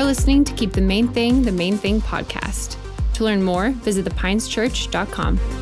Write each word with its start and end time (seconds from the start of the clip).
You're 0.00 0.06
listening 0.06 0.44
to 0.44 0.54
Keep 0.54 0.72
the 0.72 0.80
Main 0.80 1.08
Thing 1.08 1.42
the 1.42 1.52
Main 1.52 1.76
Thing 1.76 2.00
podcast. 2.00 2.78
To 3.12 3.24
learn 3.24 3.42
more, 3.42 3.68
visit 3.68 4.06
thepineschurch.com. 4.06 5.59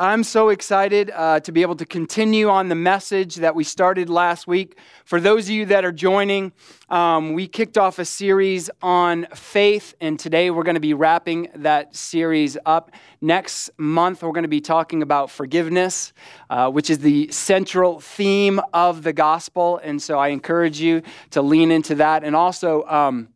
I'm 0.00 0.24
so 0.24 0.48
excited 0.48 1.10
uh, 1.14 1.40
to 1.40 1.52
be 1.52 1.60
able 1.60 1.76
to 1.76 1.84
continue 1.84 2.48
on 2.48 2.70
the 2.70 2.74
message 2.74 3.34
that 3.34 3.54
we 3.54 3.64
started 3.64 4.08
last 4.08 4.46
week. 4.46 4.78
For 5.04 5.20
those 5.20 5.44
of 5.44 5.50
you 5.50 5.66
that 5.66 5.84
are 5.84 5.92
joining, 5.92 6.52
um, 6.88 7.34
we 7.34 7.46
kicked 7.46 7.76
off 7.76 7.98
a 7.98 8.06
series 8.06 8.70
on 8.80 9.26
faith, 9.34 9.94
and 10.00 10.18
today 10.18 10.50
we're 10.50 10.62
going 10.62 10.72
to 10.72 10.80
be 10.80 10.94
wrapping 10.94 11.48
that 11.56 11.94
series 11.94 12.56
up. 12.64 12.92
Next 13.20 13.68
month, 13.76 14.22
we're 14.22 14.32
going 14.32 14.44
to 14.44 14.48
be 14.48 14.62
talking 14.62 15.02
about 15.02 15.30
forgiveness, 15.30 16.14
uh, 16.48 16.70
which 16.70 16.88
is 16.88 17.00
the 17.00 17.30
central 17.30 18.00
theme 18.00 18.58
of 18.72 19.02
the 19.02 19.12
gospel. 19.12 19.82
And 19.84 20.00
so 20.00 20.18
I 20.18 20.28
encourage 20.28 20.80
you 20.80 21.02
to 21.32 21.42
lean 21.42 21.70
into 21.70 21.96
that. 21.96 22.24
And 22.24 22.34
also, 22.34 22.84
um, 22.84 23.28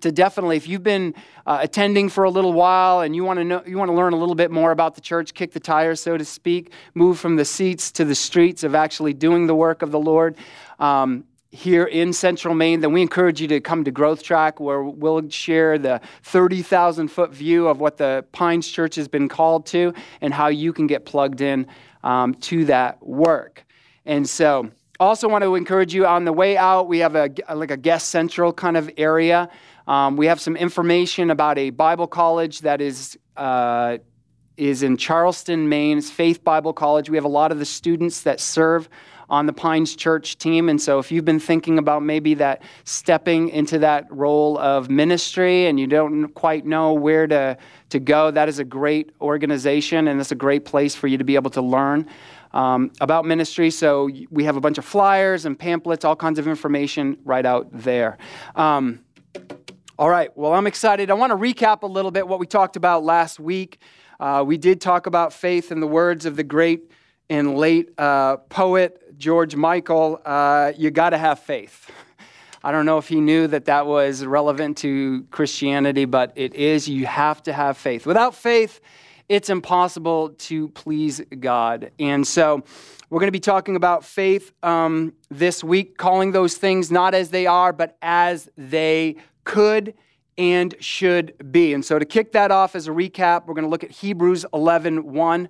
to 0.00 0.12
definitely, 0.12 0.56
if 0.56 0.68
you've 0.68 0.84
been 0.84 1.14
uh, 1.46 1.58
attending 1.60 2.08
for 2.08 2.24
a 2.24 2.30
little 2.30 2.52
while 2.52 3.00
and 3.00 3.16
you 3.16 3.24
want 3.24 3.38
to 3.38 3.44
know, 3.44 3.62
you 3.66 3.76
want 3.76 3.88
to 3.88 3.94
learn 3.94 4.12
a 4.12 4.16
little 4.16 4.36
bit 4.36 4.50
more 4.50 4.70
about 4.70 4.94
the 4.94 5.00
church, 5.00 5.34
kick 5.34 5.52
the 5.52 5.60
tires, 5.60 6.00
so 6.00 6.16
to 6.16 6.24
speak, 6.24 6.72
move 6.94 7.18
from 7.18 7.36
the 7.36 7.44
seats 7.44 7.90
to 7.92 8.04
the 8.04 8.14
streets 8.14 8.62
of 8.62 8.74
actually 8.74 9.12
doing 9.12 9.46
the 9.46 9.54
work 9.54 9.82
of 9.82 9.90
the 9.90 9.98
Lord. 9.98 10.36
Um, 10.78 11.24
here 11.52 11.84
in 11.84 12.12
central 12.12 12.54
Maine, 12.54 12.80
then 12.80 12.92
we 12.92 13.02
encourage 13.02 13.40
you 13.40 13.48
to 13.48 13.60
come 13.60 13.82
to 13.82 13.90
Growth 13.90 14.22
Track 14.22 14.60
where 14.60 14.84
we'll 14.84 15.28
share 15.30 15.78
the 15.78 16.00
30,000 16.22 17.08
foot 17.08 17.32
view 17.32 17.66
of 17.66 17.80
what 17.80 17.96
the 17.96 18.24
Pines 18.30 18.68
Church 18.68 18.94
has 18.94 19.08
been 19.08 19.28
called 19.28 19.66
to 19.66 19.92
and 20.20 20.32
how 20.32 20.46
you 20.46 20.72
can 20.72 20.86
get 20.86 21.04
plugged 21.04 21.40
in 21.40 21.66
um, 22.04 22.34
to 22.34 22.64
that 22.66 23.04
work. 23.04 23.64
And 24.06 24.28
so, 24.28 24.70
also 25.00 25.28
want 25.28 25.42
to 25.42 25.54
encourage 25.54 25.94
you 25.94 26.06
on 26.06 26.24
the 26.24 26.32
way 26.32 26.56
out, 26.58 26.86
we 26.86 26.98
have 26.98 27.16
a, 27.16 27.30
like 27.54 27.70
a 27.70 27.76
guest 27.76 28.10
central 28.10 28.52
kind 28.52 28.76
of 28.76 28.90
area. 28.98 29.48
Um, 29.86 30.16
we 30.16 30.26
have 30.26 30.40
some 30.40 30.56
information 30.56 31.30
about 31.30 31.58
a 31.58 31.70
Bible 31.70 32.06
college 32.06 32.60
that 32.60 32.80
is, 32.80 33.18
uh, 33.36 33.98
is 34.56 34.82
in 34.82 34.96
Charleston, 34.96 35.68
Maine. 35.68 35.98
It's 35.98 36.10
Faith 36.10 36.44
Bible 36.44 36.72
College. 36.72 37.08
We 37.10 37.16
have 37.16 37.24
a 37.24 37.28
lot 37.28 37.52
of 37.52 37.58
the 37.58 37.64
students 37.64 38.22
that 38.22 38.40
serve 38.40 38.88
on 39.30 39.46
the 39.46 39.52
Pines 39.52 39.94
Church 39.94 40.36
team. 40.36 40.68
And 40.68 40.80
so 40.80 40.98
if 40.98 41.12
you've 41.12 41.24
been 41.24 41.40
thinking 41.40 41.78
about 41.78 42.02
maybe 42.02 42.34
that 42.34 42.62
stepping 42.84 43.48
into 43.50 43.78
that 43.78 44.06
role 44.10 44.58
of 44.58 44.90
ministry 44.90 45.66
and 45.66 45.78
you 45.78 45.86
don't 45.86 46.28
quite 46.34 46.66
know 46.66 46.92
where 46.92 47.28
to, 47.28 47.56
to 47.90 48.00
go, 48.00 48.32
that 48.32 48.48
is 48.48 48.58
a 48.58 48.64
great 48.64 49.12
organization 49.20 50.08
and 50.08 50.20
it's 50.20 50.32
a 50.32 50.36
great 50.36 50.64
place 50.64 50.96
for 50.96 51.06
you 51.06 51.16
to 51.16 51.24
be 51.24 51.36
able 51.36 51.50
to 51.52 51.62
learn. 51.62 52.08
Um, 52.52 52.90
about 53.00 53.26
ministry. 53.26 53.70
So 53.70 54.10
we 54.28 54.42
have 54.42 54.56
a 54.56 54.60
bunch 54.60 54.76
of 54.76 54.84
flyers 54.84 55.44
and 55.44 55.56
pamphlets, 55.56 56.04
all 56.04 56.16
kinds 56.16 56.36
of 56.40 56.48
information 56.48 57.16
right 57.24 57.46
out 57.46 57.68
there. 57.70 58.18
Um, 58.56 59.04
all 60.00 60.08
right, 60.08 60.34
well, 60.34 60.54
I'm 60.54 60.66
excited. 60.66 61.10
I 61.10 61.12
want 61.12 61.30
to 61.30 61.36
recap 61.36 61.82
a 61.82 61.86
little 61.86 62.10
bit 62.10 62.26
what 62.26 62.40
we 62.40 62.46
talked 62.46 62.76
about 62.76 63.04
last 63.04 63.38
week. 63.38 63.78
Uh, 64.18 64.42
we 64.46 64.56
did 64.56 64.80
talk 64.80 65.04
about 65.04 65.30
faith 65.30 65.70
in 65.70 65.80
the 65.80 65.86
words 65.86 66.24
of 66.24 66.36
the 66.36 66.42
great 66.42 66.90
and 67.28 67.54
late 67.54 67.90
uh, 67.98 68.38
poet 68.38 69.18
George 69.18 69.54
Michael. 69.54 70.18
Uh, 70.24 70.72
you 70.74 70.90
got 70.90 71.10
to 71.10 71.18
have 71.18 71.40
faith. 71.40 71.90
I 72.64 72.72
don't 72.72 72.86
know 72.86 72.96
if 72.96 73.08
he 73.08 73.20
knew 73.20 73.46
that 73.48 73.66
that 73.66 73.86
was 73.86 74.24
relevant 74.24 74.78
to 74.78 75.26
Christianity, 75.30 76.06
but 76.06 76.32
it 76.34 76.54
is. 76.54 76.88
You 76.88 77.04
have 77.04 77.42
to 77.42 77.52
have 77.52 77.76
faith. 77.76 78.06
Without 78.06 78.34
faith, 78.34 78.80
it's 79.30 79.48
impossible 79.48 80.30
to 80.30 80.68
please 80.70 81.22
God. 81.38 81.92
And 82.00 82.26
so, 82.26 82.64
we're 83.10 83.20
going 83.20 83.28
to 83.28 83.32
be 83.32 83.40
talking 83.40 83.76
about 83.76 84.04
faith 84.04 84.52
um, 84.62 85.14
this 85.30 85.64
week, 85.64 85.96
calling 85.96 86.32
those 86.32 86.56
things 86.56 86.90
not 86.90 87.14
as 87.14 87.30
they 87.30 87.46
are, 87.46 87.72
but 87.72 87.96
as 88.02 88.48
they 88.56 89.16
could 89.42 89.94
and 90.38 90.74
should 90.80 91.52
be. 91.52 91.74
And 91.74 91.84
so 91.84 91.98
to 91.98 92.04
kick 92.04 92.32
that 92.32 92.50
off 92.50 92.76
as 92.76 92.86
a 92.88 92.92
recap, 92.92 93.46
we're 93.46 93.54
going 93.54 93.64
to 93.64 93.70
look 93.70 93.82
at 93.82 93.90
Hebrews 93.90 94.46
11 94.54 95.12
1. 95.12 95.48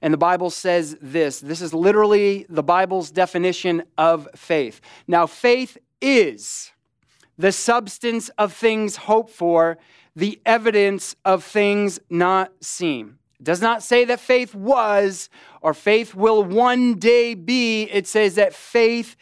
And 0.00 0.14
the 0.14 0.18
Bible 0.18 0.50
says 0.50 0.96
this 1.00 1.40
this 1.40 1.60
is 1.60 1.74
literally 1.74 2.46
the 2.48 2.62
Bible's 2.62 3.10
definition 3.10 3.82
of 3.98 4.28
faith. 4.34 4.80
Now, 5.06 5.26
faith 5.26 5.78
is 6.00 6.72
the 7.36 7.52
substance 7.52 8.28
of 8.30 8.52
things 8.52 8.96
hoped 8.96 9.30
for, 9.30 9.78
the 10.14 10.40
evidence 10.44 11.16
of 11.24 11.44
things 11.44 11.98
not 12.10 12.52
seen. 12.60 13.18
It 13.40 13.44
does 13.44 13.62
not 13.62 13.82
say 13.82 14.04
that 14.04 14.20
faith 14.20 14.54
was 14.54 15.28
or 15.60 15.74
faith 15.74 16.14
will 16.14 16.44
one 16.44 16.98
day 16.98 17.34
be. 17.34 17.84
It 17.84 18.06
says 18.06 18.34
that 18.36 18.54
faith 18.54 19.16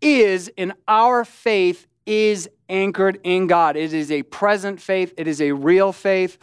is, 0.00 0.50
and 0.56 0.74
our 0.86 1.24
faith 1.24 1.86
is 2.06 2.48
anchored 2.68 3.18
in 3.24 3.46
God. 3.46 3.76
It 3.76 3.92
is 3.92 4.10
a 4.10 4.22
present 4.24 4.80
faith, 4.80 5.14
it 5.16 5.26
is 5.26 5.40
a 5.40 5.52
real 5.52 5.92
faith. 5.92 6.38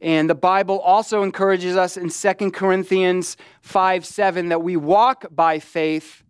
And 0.00 0.28
the 0.28 0.34
Bible 0.34 0.80
also 0.80 1.22
encourages 1.22 1.76
us 1.76 1.96
in 1.96 2.10
2 2.10 2.50
Corinthians 2.50 3.36
5 3.62 4.04
7 4.04 4.48
that 4.48 4.62
we 4.62 4.76
walk 4.76 5.26
by 5.30 5.58
faith 5.58 6.22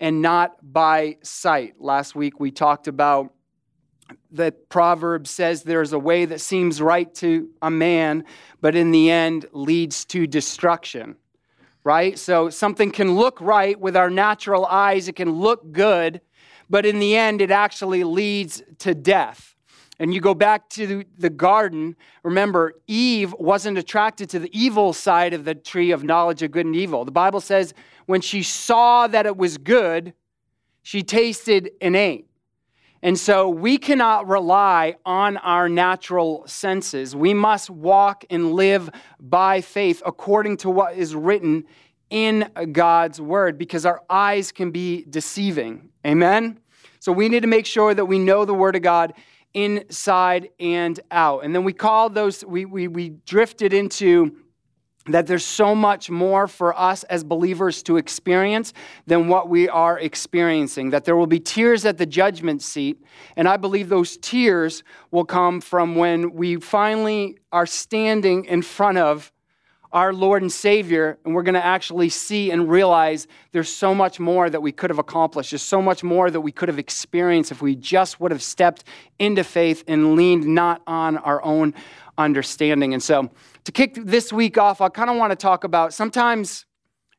and 0.00 0.20
not 0.22 0.56
by 0.62 1.18
sight. 1.22 1.74
Last 1.80 2.16
week 2.16 2.40
we 2.40 2.50
talked 2.50 2.88
about 2.88 3.32
that 4.32 4.68
proverb 4.68 5.26
says 5.26 5.62
there's 5.62 5.92
a 5.92 5.98
way 5.98 6.24
that 6.24 6.40
seems 6.40 6.80
right 6.80 7.12
to 7.16 7.48
a 7.60 7.70
man, 7.70 8.24
but 8.60 8.74
in 8.74 8.90
the 8.90 9.10
end 9.10 9.46
leads 9.52 10.04
to 10.06 10.26
destruction. 10.26 11.16
Right? 11.84 12.18
So 12.18 12.48
something 12.48 12.90
can 12.90 13.16
look 13.16 13.40
right 13.40 13.78
with 13.78 13.96
our 13.96 14.10
natural 14.10 14.66
eyes, 14.66 15.08
it 15.08 15.16
can 15.16 15.32
look 15.32 15.72
good, 15.72 16.20
but 16.70 16.86
in 16.86 17.00
the 17.00 17.16
end, 17.16 17.40
it 17.40 17.50
actually 17.50 18.04
leads 18.04 18.62
to 18.78 18.94
death. 18.94 19.52
And 19.98 20.14
you 20.14 20.20
go 20.20 20.34
back 20.34 20.68
to 20.70 21.04
the 21.18 21.30
garden, 21.30 21.96
remember, 22.22 22.74
Eve 22.86 23.32
wasn't 23.34 23.78
attracted 23.78 24.30
to 24.30 24.38
the 24.38 24.50
evil 24.58 24.92
side 24.92 25.34
of 25.34 25.44
the 25.44 25.54
tree 25.54 25.90
of 25.90 26.02
knowledge 26.02 26.42
of 26.42 26.50
good 26.50 26.66
and 26.66 26.74
evil. 26.74 27.04
The 27.04 27.12
Bible 27.12 27.40
says 27.40 27.74
when 28.06 28.20
she 28.20 28.42
saw 28.42 29.06
that 29.06 29.26
it 29.26 29.36
was 29.36 29.58
good, 29.58 30.14
she 30.82 31.02
tasted 31.02 31.70
and 31.80 31.94
ate. 31.94 32.26
And 33.02 33.18
so 33.18 33.48
we 33.48 33.78
cannot 33.78 34.28
rely 34.28 34.94
on 35.04 35.36
our 35.38 35.68
natural 35.68 36.44
senses. 36.46 37.16
We 37.16 37.34
must 37.34 37.68
walk 37.68 38.24
and 38.30 38.52
live 38.52 38.90
by 39.18 39.60
faith 39.60 40.02
according 40.06 40.58
to 40.58 40.70
what 40.70 40.96
is 40.96 41.14
written 41.14 41.64
in 42.10 42.48
God's 42.70 43.20
word 43.20 43.58
because 43.58 43.84
our 43.84 44.02
eyes 44.08 44.52
can 44.52 44.70
be 44.70 45.04
deceiving. 45.10 45.88
Amen? 46.06 46.60
So 47.00 47.10
we 47.10 47.28
need 47.28 47.40
to 47.40 47.48
make 47.48 47.66
sure 47.66 47.92
that 47.92 48.04
we 48.04 48.20
know 48.20 48.44
the 48.44 48.54
Word 48.54 48.76
of 48.76 48.82
God 48.82 49.14
inside 49.54 50.50
and 50.60 51.00
out. 51.10 51.44
And 51.44 51.54
then 51.54 51.64
we 51.64 51.72
call 51.72 52.08
those, 52.08 52.44
we, 52.44 52.64
we, 52.64 52.86
we 52.86 53.08
drifted 53.26 53.72
into 53.72 54.36
that 55.06 55.26
there's 55.26 55.44
so 55.44 55.74
much 55.74 56.10
more 56.10 56.46
for 56.46 56.78
us 56.78 57.02
as 57.04 57.24
believers 57.24 57.82
to 57.82 57.96
experience 57.96 58.72
than 59.06 59.26
what 59.26 59.48
we 59.48 59.68
are 59.68 59.98
experiencing. 59.98 60.90
That 60.90 61.04
there 61.04 61.16
will 61.16 61.26
be 61.26 61.40
tears 61.40 61.84
at 61.84 61.98
the 61.98 62.06
judgment 62.06 62.62
seat, 62.62 63.02
and 63.36 63.48
I 63.48 63.56
believe 63.56 63.88
those 63.88 64.16
tears 64.16 64.84
will 65.10 65.24
come 65.24 65.60
from 65.60 65.96
when 65.96 66.34
we 66.34 66.56
finally 66.56 67.38
are 67.50 67.66
standing 67.66 68.44
in 68.44 68.62
front 68.62 68.98
of 68.98 69.32
our 69.92 70.12
Lord 70.14 70.40
and 70.40 70.50
Savior, 70.50 71.18
and 71.24 71.34
we're 71.34 71.42
going 71.42 71.54
to 71.54 71.64
actually 71.64 72.08
see 72.08 72.50
and 72.50 72.70
realize 72.70 73.26
there's 73.52 73.70
so 73.70 73.94
much 73.94 74.18
more 74.18 74.48
that 74.48 74.62
we 74.62 74.72
could 74.72 74.88
have 74.88 74.98
accomplished. 74.98 75.50
There's 75.50 75.60
so 75.60 75.82
much 75.82 76.02
more 76.02 76.30
that 76.30 76.40
we 76.40 76.50
could 76.50 76.68
have 76.70 76.78
experienced 76.78 77.52
if 77.52 77.60
we 77.60 77.76
just 77.76 78.18
would 78.18 78.30
have 78.30 78.42
stepped 78.42 78.84
into 79.18 79.44
faith 79.44 79.84
and 79.86 80.16
leaned 80.16 80.46
not 80.46 80.80
on 80.86 81.18
our 81.18 81.44
own 81.44 81.74
understanding. 82.16 82.94
And 82.94 83.02
so, 83.02 83.30
to 83.64 83.72
kick 83.72 83.94
this 83.94 84.32
week 84.32 84.58
off, 84.58 84.80
I 84.80 84.88
kind 84.88 85.10
of 85.10 85.16
want 85.16 85.30
to 85.30 85.36
talk 85.36 85.64
about 85.64 85.94
sometimes 85.94 86.66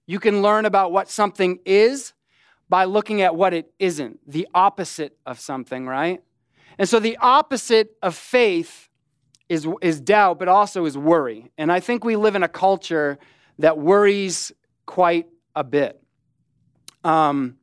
you 0.06 0.20
can 0.20 0.42
learn 0.42 0.66
about 0.66 0.92
what 0.92 1.10
something 1.10 1.60
is 1.66 2.14
by 2.70 2.86
looking 2.86 3.22
at 3.22 3.36
what 3.36 3.54
it 3.54 3.72
isn't, 3.80 4.20
the 4.30 4.48
opposite 4.54 5.18
of 5.26 5.40
something, 5.40 5.86
right? 5.86 6.22
And 6.78 6.90
so, 6.90 7.00
the 7.00 7.18
opposite 7.18 7.96
of 8.02 8.16
faith 8.16 8.90
is, 9.48 9.68
is 9.82 10.02
doubt, 10.02 10.40
but 10.40 10.48
also 10.48 10.86
is 10.86 10.98
worry. 10.98 11.52
And 11.58 11.72
I 11.72 11.80
think 11.80 12.04
we 12.04 12.16
live 12.16 12.36
in 12.36 12.44
a 12.44 12.48
culture 12.48 13.20
that 13.60 13.78
worries 13.78 14.52
quite 14.86 15.28
a 15.56 15.64
bit. 15.64 16.02
Um, 17.04 17.58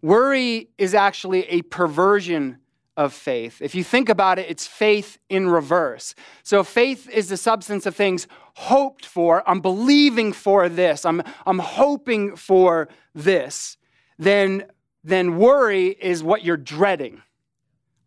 worry 0.00 0.68
is 0.78 0.94
actually 0.94 1.44
a 1.48 1.62
perversion 1.62 2.58
of 2.96 3.12
faith. 3.12 3.62
If 3.62 3.74
you 3.74 3.84
think 3.84 4.08
about 4.08 4.38
it, 4.38 4.50
it's 4.50 4.66
faith 4.66 5.18
in 5.28 5.48
reverse. 5.48 6.14
So 6.42 6.62
faith 6.64 7.08
is 7.08 7.28
the 7.28 7.36
substance 7.36 7.86
of 7.86 7.96
things 7.96 8.26
hoped 8.54 9.06
for. 9.06 9.42
I'm 9.48 9.60
believing 9.60 10.32
for 10.32 10.68
this. 10.68 11.04
I'm, 11.04 11.22
I'm 11.46 11.58
hoping 11.58 12.36
for 12.36 12.88
this. 13.14 13.76
Then, 14.18 14.66
then 15.04 15.36
worry 15.38 15.88
is 15.88 16.22
what 16.22 16.44
you're 16.44 16.56
dreading 16.56 17.22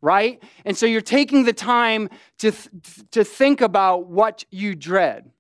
right? 0.01 0.43
And 0.65 0.77
so 0.77 0.85
you're 0.85 1.01
taking 1.01 1.45
the 1.45 1.53
time 1.53 2.09
to, 2.37 2.51
th- 2.51 2.69
to 3.09 3.23
think 3.23 3.59
about 3.59 4.05
what 4.05 4.45
you 4.51 4.75
dread. 4.75 5.31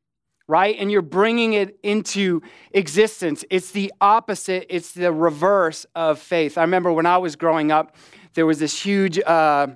right? 0.47 0.75
And 0.79 0.91
you're 0.91 1.01
bringing 1.01 1.53
it 1.53 1.77
into 1.83 2.41
existence. 2.71 3.43
It's 3.49 3.71
the 3.71 3.91
opposite, 3.99 4.67
it's 4.69 4.91
the 4.91 5.11
reverse 5.11 5.85
of 5.95 6.19
faith. 6.19 6.57
I 6.57 6.61
remember 6.61 6.91
when 6.91 7.05
I 7.05 7.17
was 7.17 7.35
growing 7.35 7.71
up, 7.71 7.95
there 8.35 8.45
was 8.45 8.59
this 8.59 8.79
huge, 8.81 9.19
uh, 9.19 9.67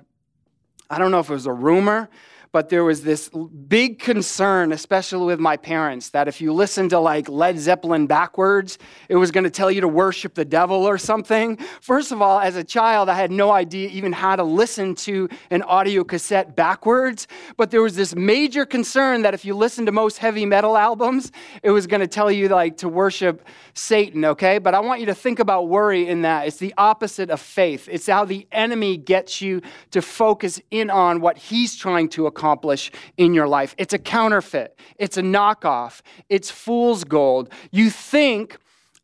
I 0.88 0.98
don't 0.98 1.10
know 1.10 1.18
if 1.18 1.28
it 1.28 1.32
was 1.32 1.46
a 1.46 1.52
rumor, 1.52 2.08
but 2.52 2.68
there 2.68 2.82
was 2.82 3.02
this 3.02 3.30
big 3.68 4.00
concern, 4.00 4.72
especially 4.72 5.26
with 5.26 5.38
my 5.38 5.56
parents, 5.56 6.10
that 6.10 6.26
if 6.26 6.40
you 6.40 6.52
listen 6.52 6.88
to 6.88 6.98
like 6.98 7.28
Led 7.28 7.58
Zeppelin 7.58 8.08
backwards, 8.08 8.76
it 9.08 9.14
was 9.14 9.30
going 9.30 9.44
to 9.44 9.50
tell 9.50 9.70
you 9.70 9.80
to 9.80 9.88
worship 9.88 10.34
the 10.34 10.44
devil 10.44 10.84
or 10.84 10.98
something. 10.98 11.56
First 11.80 12.10
of 12.10 12.20
all, 12.20 12.40
as 12.40 12.56
a 12.56 12.64
child, 12.64 13.08
I 13.08 13.14
had 13.14 13.30
no 13.30 13.52
idea 13.52 13.88
even 13.90 14.12
how 14.12 14.34
to 14.34 14.42
listen 14.42 14.96
to 14.96 15.28
an 15.50 15.62
audio 15.62 16.02
cassette 16.02 16.56
backwards, 16.56 17.28
but 17.56 17.70
there 17.70 17.82
was 17.82 17.94
this 17.94 18.16
major 18.16 18.66
concern 18.66 19.22
that 19.22 19.32
if 19.32 19.44
you 19.44 19.54
listen 19.54 19.86
to 19.86 19.92
most 19.92 20.18
heavy 20.18 20.44
metal 20.44 20.76
albums, 20.76 21.30
it 21.62 21.70
was 21.70 21.86
going 21.86 22.00
to 22.00 22.08
tell 22.08 22.32
you 22.32 22.48
like 22.48 22.78
to 22.78 22.88
worship 22.88 23.46
Satan, 23.74 24.24
okay? 24.24 24.58
But 24.58 24.74
I 24.74 24.80
want 24.80 24.98
you 24.98 25.06
to 25.06 25.14
think 25.14 25.38
about 25.38 25.68
worry 25.68 26.08
in 26.08 26.22
that. 26.22 26.48
It's 26.48 26.56
the 26.56 26.74
opposite 26.76 27.30
of 27.30 27.40
faith. 27.40 27.88
It's 27.90 28.08
how 28.08 28.24
the 28.24 28.48
enemy 28.50 28.96
gets 28.96 29.40
you 29.40 29.62
to 29.92 30.02
focus 30.02 30.60
in 30.72 30.90
on 30.90 31.20
what 31.20 31.38
he's 31.38 31.76
trying 31.76 32.08
to 32.10 32.26
accomplish 32.26 32.39
accomplish 32.40 32.90
in 33.18 33.34
your 33.34 33.46
life. 33.46 33.74
It's 33.76 33.92
a 33.92 33.98
counterfeit, 33.98 34.78
it's 34.98 35.18
a 35.18 35.22
knockoff, 35.22 36.00
it's 36.30 36.50
fool's 36.50 37.04
gold. 37.04 37.50
You 37.70 37.90
think 37.90 38.56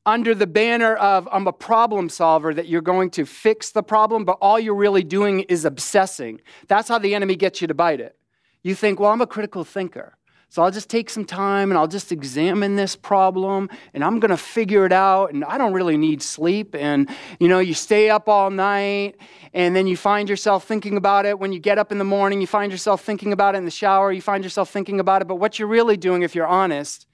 under 0.06 0.34
the 0.34 0.46
banner 0.46 0.94
of 0.96 1.28
I'm 1.30 1.46
a 1.46 1.52
problem 1.52 2.08
solver 2.08 2.54
that 2.54 2.66
you're 2.66 2.80
going 2.80 3.10
to 3.10 3.26
fix 3.26 3.72
the 3.72 3.82
problem, 3.82 4.24
but 4.24 4.38
all 4.40 4.58
you're 4.58 4.74
really 4.74 5.02
doing 5.02 5.40
is 5.40 5.64
obsessing. 5.66 6.40
That's 6.68 6.88
how 6.88 6.98
the 6.98 7.14
enemy 7.14 7.36
gets 7.36 7.60
you 7.60 7.66
to 7.66 7.74
bite 7.74 8.00
it. 8.00 8.16
You 8.62 8.74
think, 8.74 8.98
well, 8.98 9.10
I'm 9.10 9.20
a 9.20 9.26
critical 9.26 9.64
thinker. 9.64 10.16
So 10.56 10.62
I'll 10.62 10.70
just 10.70 10.88
take 10.88 11.10
some 11.10 11.26
time 11.26 11.70
and 11.70 11.76
I'll 11.76 11.86
just 11.86 12.10
examine 12.10 12.76
this 12.76 12.96
problem 12.96 13.68
and 13.92 14.02
I'm 14.02 14.20
going 14.20 14.30
to 14.30 14.38
figure 14.38 14.86
it 14.86 14.92
out 14.92 15.34
and 15.34 15.44
I 15.44 15.58
don't 15.58 15.74
really 15.74 15.98
need 15.98 16.22
sleep 16.22 16.74
and 16.74 17.10
you 17.38 17.46
know 17.46 17.58
you 17.58 17.74
stay 17.74 18.08
up 18.08 18.26
all 18.26 18.48
night 18.48 19.16
and 19.52 19.76
then 19.76 19.86
you 19.86 19.98
find 19.98 20.30
yourself 20.30 20.64
thinking 20.64 20.96
about 20.96 21.26
it 21.26 21.38
when 21.38 21.52
you 21.52 21.58
get 21.58 21.76
up 21.76 21.92
in 21.92 21.98
the 21.98 22.04
morning 22.04 22.40
you 22.40 22.46
find 22.46 22.72
yourself 22.72 23.04
thinking 23.04 23.34
about 23.34 23.54
it 23.54 23.58
in 23.58 23.66
the 23.66 23.70
shower 23.70 24.10
you 24.10 24.22
find 24.22 24.42
yourself 24.44 24.70
thinking 24.70 24.98
about 24.98 25.20
it 25.20 25.28
but 25.28 25.34
what 25.34 25.58
you're 25.58 25.68
really 25.68 25.98
doing 25.98 26.22
if 26.22 26.34
you're 26.34 26.46
honest 26.46 27.06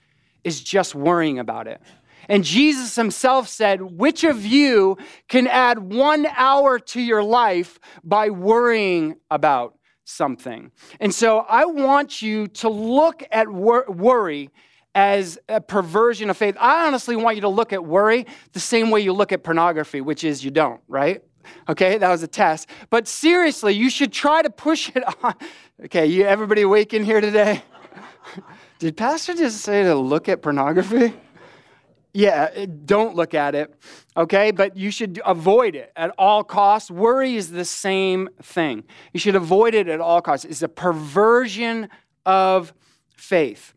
is 0.44 0.62
just 0.62 0.94
worrying 0.94 1.40
about 1.40 1.66
it. 1.66 1.80
And 2.28 2.44
Jesus 2.44 2.94
himself 2.94 3.48
said, 3.48 3.82
Which 3.82 4.22
of 4.22 4.46
you 4.46 4.98
can 5.28 5.48
add 5.48 5.80
one 5.80 6.26
hour 6.36 6.78
to 6.78 7.00
your 7.00 7.24
life 7.24 7.80
by 8.04 8.30
worrying 8.30 9.16
about 9.32 9.74
something. 10.04 10.70
And 11.00 11.14
so 11.14 11.40
I 11.48 11.64
want 11.64 12.22
you 12.22 12.48
to 12.48 12.68
look 12.68 13.22
at 13.30 13.48
wor- 13.48 13.86
worry 13.88 14.50
as 14.94 15.38
a 15.48 15.60
perversion 15.60 16.28
of 16.30 16.36
faith. 16.36 16.56
I 16.60 16.86
honestly 16.86 17.16
want 17.16 17.36
you 17.36 17.42
to 17.42 17.48
look 17.48 17.72
at 17.72 17.84
worry 17.84 18.26
the 18.52 18.60
same 18.60 18.90
way 18.90 19.00
you 19.00 19.12
look 19.12 19.32
at 19.32 19.42
pornography, 19.42 20.00
which 20.00 20.24
is 20.24 20.44
you 20.44 20.50
don't, 20.50 20.80
right? 20.88 21.22
Okay, 21.68 21.98
that 21.98 22.08
was 22.08 22.22
a 22.22 22.28
test. 22.28 22.68
But 22.90 23.08
seriously, 23.08 23.74
you 23.74 23.90
should 23.90 24.12
try 24.12 24.42
to 24.42 24.50
push 24.50 24.90
it 24.94 25.02
on. 25.24 25.34
Okay, 25.86 26.06
you 26.06 26.22
everybody 26.24 26.62
awake 26.62 26.94
in 26.94 27.02
here 27.02 27.20
today? 27.20 27.60
Did 28.78 28.96
Pastor 28.96 29.34
just 29.34 29.62
say 29.62 29.82
to 29.82 29.96
look 29.96 30.28
at 30.28 30.40
pornography? 30.40 31.12
Yeah, 32.14 32.50
uh, 32.56 32.66
don't 32.84 33.14
look 33.14 33.34
at 33.34 33.54
it, 33.54 33.72
okay? 34.16 34.50
But 34.50 34.76
you 34.76 34.90
should 34.90 35.20
avoid 35.24 35.74
it 35.74 35.92
at 35.96 36.14
all 36.18 36.44
costs. 36.44 36.90
Worry 36.90 37.36
is 37.36 37.50
the 37.50 37.64
same 37.64 38.28
thing. 38.42 38.84
You 39.12 39.20
should 39.20 39.36
avoid 39.36 39.74
it 39.74 39.88
at 39.88 40.00
all 40.00 40.20
costs. 40.20 40.44
It's 40.44 40.62
a 40.62 40.68
perversion 40.68 41.88
of 42.26 42.74
faith, 43.16 43.74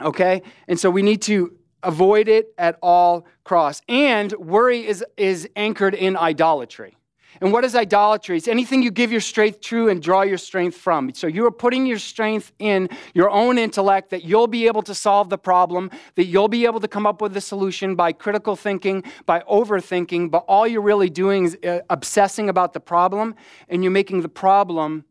okay? 0.00 0.42
And 0.68 0.78
so 0.78 0.90
we 0.90 1.02
need 1.02 1.22
to 1.22 1.56
avoid 1.82 2.28
it 2.28 2.54
at 2.58 2.78
all 2.82 3.26
costs. 3.44 3.82
And 3.88 4.32
worry 4.32 4.86
is, 4.86 5.04
is 5.16 5.48
anchored 5.56 5.94
in 5.94 6.16
idolatry. 6.16 6.97
And 7.40 7.52
what 7.52 7.64
is 7.64 7.76
idolatry? 7.76 8.36
It's 8.36 8.48
anything 8.48 8.82
you 8.82 8.90
give 8.90 9.12
your 9.12 9.20
strength 9.20 9.60
to 9.62 9.88
and 9.88 10.02
draw 10.02 10.22
your 10.22 10.38
strength 10.38 10.76
from. 10.76 11.12
So 11.14 11.26
you 11.26 11.46
are 11.46 11.50
putting 11.50 11.86
your 11.86 11.98
strength 11.98 12.52
in 12.58 12.88
your 13.14 13.30
own 13.30 13.58
intellect 13.58 14.10
that 14.10 14.24
you'll 14.24 14.48
be 14.48 14.66
able 14.66 14.82
to 14.82 14.94
solve 14.94 15.28
the 15.28 15.38
problem, 15.38 15.90
that 16.16 16.24
you'll 16.24 16.48
be 16.48 16.64
able 16.64 16.80
to 16.80 16.88
come 16.88 17.06
up 17.06 17.22
with 17.22 17.34
the 17.34 17.40
solution 17.40 17.94
by 17.94 18.12
critical 18.12 18.56
thinking, 18.56 19.04
by 19.26 19.40
overthinking, 19.40 20.30
but 20.30 20.44
all 20.48 20.66
you're 20.66 20.82
really 20.82 21.10
doing 21.10 21.44
is 21.44 21.58
uh, 21.64 21.80
obsessing 21.90 22.48
about 22.48 22.72
the 22.72 22.80
problem 22.80 23.34
and 23.68 23.84
you're 23.84 23.92
making 23.92 24.22
the 24.22 24.28
problem 24.28 25.04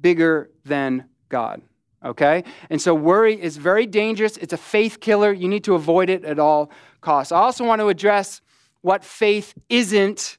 bigger 0.00 0.50
than 0.64 1.04
God. 1.28 1.62
Okay? 2.04 2.44
And 2.70 2.80
so 2.80 2.94
worry 2.94 3.40
is 3.40 3.58
very 3.58 3.86
dangerous. 3.86 4.36
It's 4.38 4.54
a 4.54 4.58
faith 4.58 5.00
killer. 5.00 5.32
You 5.32 5.48
need 5.48 5.64
to 5.64 5.74
avoid 5.74 6.10
it 6.10 6.24
at 6.24 6.38
all 6.38 6.70
costs. 7.00 7.30
I 7.30 7.36
also 7.36 7.64
want 7.64 7.80
to 7.80 7.88
address 7.88 8.40
what 8.80 9.04
faith 9.04 9.54
isn't 9.68 10.38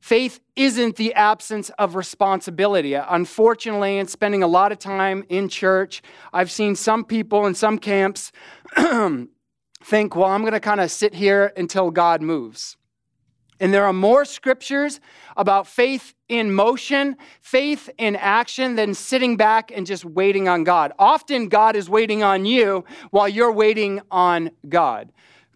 Faith 0.00 0.40
isn't 0.56 0.96
the 0.96 1.12
absence 1.14 1.70
of 1.78 1.94
responsibility. 1.94 2.94
Unfortunately, 2.94 3.98
in 3.98 4.08
spending 4.08 4.42
a 4.42 4.46
lot 4.46 4.72
of 4.72 4.78
time 4.78 5.24
in 5.28 5.48
church, 5.48 6.02
I've 6.32 6.50
seen 6.50 6.74
some 6.74 7.04
people 7.04 7.46
in 7.46 7.54
some 7.54 7.78
camps 7.78 8.32
think, 8.76 10.16
well, 10.16 10.30
I'm 10.30 10.40
going 10.40 10.52
to 10.54 10.60
kind 10.60 10.80
of 10.80 10.90
sit 10.90 11.14
here 11.14 11.52
until 11.56 11.90
God 11.90 12.22
moves. 12.22 12.76
And 13.60 13.74
there 13.74 13.84
are 13.84 13.92
more 13.92 14.24
scriptures 14.24 15.00
about 15.36 15.66
faith 15.66 16.14
in 16.28 16.50
motion, 16.50 17.16
faith 17.42 17.90
in 17.98 18.16
action, 18.16 18.74
than 18.74 18.94
sitting 18.94 19.36
back 19.36 19.70
and 19.70 19.86
just 19.86 20.06
waiting 20.06 20.48
on 20.48 20.64
God. 20.64 20.92
Often, 20.98 21.48
God 21.48 21.76
is 21.76 21.90
waiting 21.90 22.22
on 22.22 22.46
you 22.46 22.86
while 23.10 23.28
you're 23.28 23.52
waiting 23.52 24.00
on 24.10 24.50
God. 24.66 25.12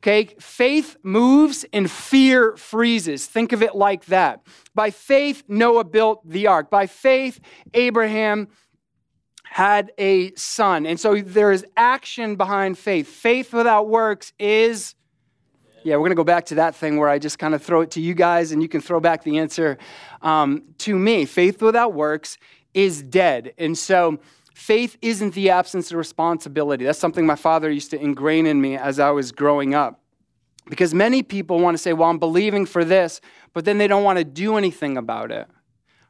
Okay, 0.06 0.34
faith 0.38 0.98
moves 1.02 1.64
and 1.72 1.90
fear 1.90 2.58
freezes. 2.58 3.24
Think 3.24 3.52
of 3.52 3.62
it 3.62 3.74
like 3.74 4.04
that. 4.04 4.46
By 4.74 4.90
faith, 4.90 5.44
Noah 5.48 5.84
built 5.84 6.28
the 6.28 6.46
ark. 6.46 6.68
By 6.68 6.86
faith, 6.86 7.40
Abraham 7.72 8.48
had 9.44 9.92
a 9.96 10.34
son. 10.34 10.84
And 10.84 11.00
so 11.00 11.22
there 11.22 11.52
is 11.52 11.64
action 11.74 12.36
behind 12.36 12.76
faith. 12.76 13.06
Faith 13.08 13.54
without 13.54 13.88
works 13.88 14.34
is, 14.38 14.94
yeah, 15.84 15.94
we're 15.94 16.00
going 16.00 16.10
to 16.10 16.16
go 16.16 16.22
back 16.22 16.44
to 16.46 16.56
that 16.56 16.74
thing 16.74 16.98
where 16.98 17.08
I 17.08 17.18
just 17.18 17.38
kind 17.38 17.54
of 17.54 17.62
throw 17.62 17.80
it 17.80 17.92
to 17.92 18.02
you 18.02 18.12
guys 18.12 18.52
and 18.52 18.60
you 18.60 18.68
can 18.68 18.82
throw 18.82 19.00
back 19.00 19.24
the 19.24 19.38
answer 19.38 19.78
um, 20.20 20.64
to 20.80 20.94
me. 20.94 21.24
Faith 21.24 21.62
without 21.62 21.94
works 21.94 22.36
is 22.74 23.00
dead. 23.00 23.54
And 23.56 23.78
so, 23.78 24.18
Faith 24.54 24.96
isn't 25.02 25.34
the 25.34 25.50
absence 25.50 25.90
of 25.90 25.98
responsibility. 25.98 26.84
That's 26.84 26.98
something 26.98 27.26
my 27.26 27.34
father 27.34 27.70
used 27.70 27.90
to 27.90 28.00
ingrain 28.00 28.46
in 28.46 28.60
me 28.60 28.76
as 28.76 29.00
I 29.00 29.10
was 29.10 29.32
growing 29.32 29.74
up. 29.74 30.03
Because 30.66 30.94
many 30.94 31.22
people 31.22 31.58
want 31.58 31.74
to 31.74 31.78
say, 31.78 31.92
well, 31.92 32.08
I'm 32.08 32.18
believing 32.18 32.64
for 32.66 32.84
this, 32.84 33.20
but 33.52 33.64
then 33.64 33.78
they 33.78 33.86
don't 33.86 34.04
want 34.04 34.18
to 34.18 34.24
do 34.24 34.56
anything 34.56 34.96
about 34.96 35.30
it, 35.30 35.46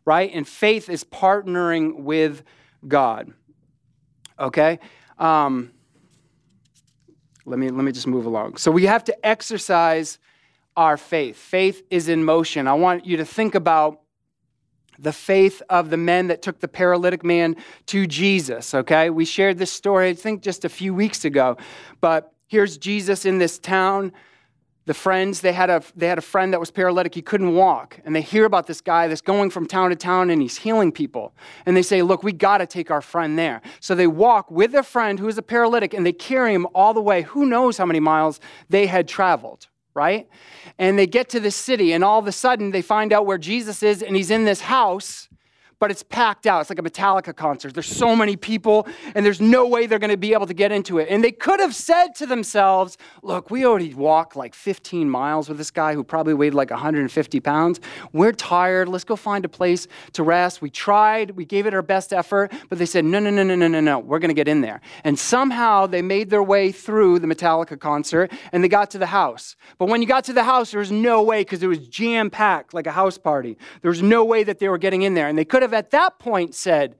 right? 0.05 0.31
And 0.33 0.47
faith 0.47 0.89
is 0.89 1.03
partnering 1.03 2.01
with 2.01 2.43
God. 2.87 3.33
Okay? 4.39 4.79
Um, 5.19 5.73
let, 7.45 7.59
me, 7.59 7.69
let 7.71 7.85
me 7.85 7.93
just 7.93 8.07
move 8.07 8.27
along. 8.27 8.57
So 8.57 8.71
we 8.71 8.87
have 8.87 9.05
to 9.05 9.27
exercise 9.27 10.19
our 10.77 10.97
faith. 10.97 11.37
Faith 11.37 11.83
is 11.91 12.09
in 12.09 12.25
motion. 12.25 12.67
I 12.67 12.75
want 12.75 13.07
you 13.07 13.17
to 13.17 13.25
think 13.25 13.55
about 13.55 14.01
the 14.99 15.13
faith 15.13 15.63
of 15.69 15.91
the 15.91 15.97
men 15.97 16.29
that 16.29 16.43
took 16.43 16.61
the 16.61 16.69
paralytic 16.69 17.25
man 17.25 17.57
to 17.87 18.07
Jesus, 18.07 18.75
okay? 18.75 19.11
We 19.11 19.25
shared 19.25 19.59
this 19.59 19.73
story, 19.73 20.11
I 20.11 20.15
think, 20.15 20.43
just 20.43 20.65
a 20.65 20.69
few 20.69 20.95
weeks 20.95 21.25
ago. 21.25 21.57
But 22.01 22.33
here's 22.47 22.79
Jesus 22.79 23.25
in 23.25 23.39
this 23.39 23.59
town. 23.59 24.13
The 24.87 24.95
friends, 24.95 25.41
they 25.41 25.53
had, 25.53 25.71
a, 25.71 25.83
they 25.97 26.07
had 26.07 26.19
a 26.19 26.23
friend 26.23 26.53
that 26.53 26.61
was 26.61 26.71
paralytic. 26.71 27.15
He 27.15 27.23
couldn't 27.23 27.55
walk. 27.55 27.99
And 28.05 28.15
they 28.15 28.21
hear 28.21 28.45
about 28.45 28.67
this 28.67 28.83
guy 28.83 29.09
that's 29.09 29.23
going 29.23 29.49
from 29.49 29.67
town 29.67 29.91
to 29.91 29.97
town 29.97 30.29
and 30.29 30.43
he's 30.43 30.59
healing 30.59 30.93
people. 30.93 31.35
And 31.65 31.75
they 31.75 31.83
say, 31.83 32.03
Look, 32.03 32.23
we 32.23 32.33
got 32.33 32.59
to 32.59 32.67
take 32.67 32.91
our 32.91 33.01
friend 33.01 33.39
there. 33.39 33.63
So 33.81 33.95
they 33.95 34.07
walk 34.07 34.51
with 34.51 34.73
their 34.73 34.83
friend 34.83 35.19
who 35.19 35.29
is 35.29 35.39
a 35.39 35.43
paralytic 35.43 35.95
and 35.95 36.05
they 36.05 36.13
carry 36.13 36.53
him 36.53 36.67
all 36.75 36.93
the 36.93 37.01
way. 37.01 37.23
Who 37.23 37.47
knows 37.47 37.79
how 37.79 37.87
many 37.87 38.01
miles 38.01 38.41
they 38.69 38.87
had 38.87 39.09
traveled, 39.09 39.69
right? 39.95 40.29
And 40.79 40.99
they 40.99 41.07
get 41.07 41.31
to 41.31 41.41
this 41.41 41.57
city, 41.57 41.93
and 41.93 42.05
all 42.05 42.19
of 42.19 42.27
a 42.27 42.33
sudden 42.33 42.71
they 42.71 42.83
find 42.83 43.13
out 43.13 43.25
where 43.25 43.39
Jesus 43.39 43.83
is, 43.83 44.03
and 44.03 44.17
he's 44.17 44.31
in 44.31 44.45
this 44.45 44.61
house 44.61 45.29
but 45.85 45.91
it's 45.91 46.03
packed 46.03 46.47
out. 46.47 46.63
It's 46.63 46.71
like 46.71 46.79
a 46.79 46.83
Metallica 46.83 47.37
concert. 47.37 47.75
There's 47.75 47.95
so 47.95 48.17
many 48.17 48.37
people, 48.37 48.89
and 49.15 49.27
there's 49.27 49.39
no 49.39 49.69
way 49.69 49.87
they're 49.87 49.99
going 49.99 50.09
to 50.09 50.17
be 50.17 50.33
able 50.33 50.47
to 50.47 50.55
get 50.55 50.73
into 50.73 50.97
it. 50.97 51.09
And 51.11 51.23
they 51.23 51.31
could 51.31 51.61
have 51.61 51.75
said 51.75 52.15
to 52.15 52.25
themselves, 52.25 52.97
Look, 53.23 53.51
we 53.51 53.67
already 53.67 53.93
walked 53.93 54.35
like 54.35 54.55
15 54.55 55.11
miles 55.11 55.47
with 55.47 55.59
this 55.59 55.71
guy 55.71 55.93
who 55.93 56.03
probably 56.03 56.33
weighed 56.33 56.55
like 56.55 56.71
150 56.71 57.39
pounds. 57.41 57.81
We're 58.15 58.33
tired. 58.33 58.89
Let's 58.89 59.05
go 59.05 59.15
find 59.15 59.45
a 59.45 59.49
place 59.51 59.87
to 60.15 60.23
rest. 60.23 60.63
We 60.63 60.71
tried, 60.71 61.33
we 61.33 61.45
gave 61.45 61.67
it 61.67 61.75
our 61.75 61.83
best 61.83 62.15
effort, 62.15 62.51
but 62.71 62.79
they 62.79 62.87
said, 62.87 63.05
No, 63.05 63.19
no, 63.19 63.29
no, 63.29 63.43
no, 63.43 63.55
no, 63.55 63.69
no, 63.69 63.81
no. 63.81 63.99
We're 63.99 64.21
going 64.21 64.31
to 64.31 64.35
get 64.35 64.49
in 64.49 64.63
there. 64.63 64.81
And 65.05 65.19
somehow 65.19 65.87
they 65.87 66.01
made 66.01 66.31
their 66.31 66.43
way 66.43 66.73
through 66.73 67.19
the 67.19 67.27
Metallica 67.27 67.79
concert 67.79 68.33
and 68.53 68.65
they 68.65 68.69
got 68.69 68.91
to 68.93 68.99
the 68.99 69.05
house. 69.05 69.55
But 69.77 69.91
when 69.91 70.01
you 70.01 70.09
got 70.09 70.25
to 70.25 70.33
the 70.33 70.45
house, 70.45 70.71
there 70.71 70.81
was 70.81 70.91
no 70.91 71.23
way 71.23 71.43
because 71.43 71.63
it 71.63 71.67
was 71.67 71.87
jam 71.89 72.31
packed 72.31 72.73
like 72.73 72.87
a 72.87 72.93
house 72.93 73.19
party. 73.19 73.59
There 73.83 73.91
was 73.91 74.01
no 74.01 74.25
way 74.25 74.45
that 74.45 74.61
they 74.61 74.71
were 74.71 74.79
getting 74.79 75.03
in 75.03 75.13
there. 75.13 75.29
And 75.29 75.37
they 75.37 75.45
could 75.45 75.61
have 75.61 75.74
at 75.75 75.91
that 75.91 76.19
point 76.19 76.55
said, 76.55 76.97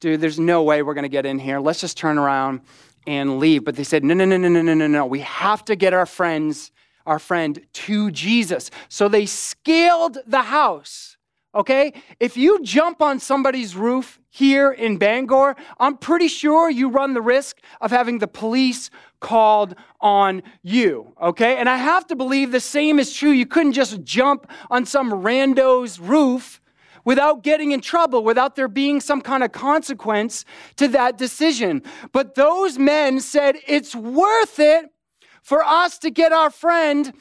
dude, 0.00 0.20
there's 0.20 0.38
no 0.38 0.62
way 0.62 0.82
we're 0.82 0.94
going 0.94 1.02
to 1.02 1.08
get 1.08 1.26
in 1.26 1.38
here. 1.38 1.60
Let's 1.60 1.80
just 1.80 1.96
turn 1.96 2.18
around 2.18 2.60
and 3.06 3.38
leave. 3.38 3.64
But 3.64 3.76
they 3.76 3.84
said, 3.84 4.04
no, 4.04 4.14
no, 4.14 4.24
no, 4.24 4.36
no, 4.36 4.48
no, 4.48 4.62
no, 4.62 4.74
no, 4.74 4.86
no. 4.86 5.06
We 5.06 5.20
have 5.20 5.64
to 5.66 5.76
get 5.76 5.94
our 5.94 6.06
friends, 6.06 6.70
our 7.06 7.18
friend 7.18 7.60
to 7.72 8.10
Jesus. 8.10 8.70
So 8.88 9.08
they 9.08 9.26
scaled 9.26 10.18
the 10.26 10.42
house. 10.42 11.16
Okay? 11.54 11.94
If 12.20 12.36
you 12.36 12.62
jump 12.62 13.00
on 13.00 13.18
somebody's 13.18 13.74
roof 13.74 14.20
here 14.28 14.70
in 14.70 14.98
Bangor, 14.98 15.56
I'm 15.80 15.96
pretty 15.96 16.28
sure 16.28 16.70
you 16.70 16.90
run 16.90 17.14
the 17.14 17.22
risk 17.22 17.58
of 17.80 17.90
having 17.90 18.18
the 18.18 18.28
police 18.28 18.90
called 19.20 19.74
on 20.00 20.42
you. 20.62 21.14
Okay? 21.20 21.56
And 21.56 21.68
I 21.68 21.76
have 21.76 22.06
to 22.08 22.16
believe 22.16 22.52
the 22.52 22.60
same 22.60 22.98
is 22.98 23.12
true. 23.12 23.30
You 23.30 23.46
couldn't 23.46 23.72
just 23.72 24.04
jump 24.04 24.48
on 24.70 24.84
some 24.84 25.10
rando's 25.10 25.98
roof 25.98 26.60
without 27.08 27.42
getting 27.42 27.72
in 27.72 27.80
trouble, 27.80 28.22
without 28.22 28.54
there 28.54 28.68
being 28.68 29.00
some 29.00 29.22
kind 29.22 29.42
of 29.42 29.50
consequence 29.50 30.44
to 30.76 30.86
that 30.86 31.16
decision. 31.16 31.82
But 32.12 32.34
those 32.34 32.78
men 32.78 33.20
said, 33.20 33.56
it's 33.66 33.96
worth 33.96 34.58
it 34.58 34.92
for 35.40 35.64
us 35.64 35.96
to 36.00 36.10
get 36.10 36.32
our 36.32 36.50
friend 36.50 37.14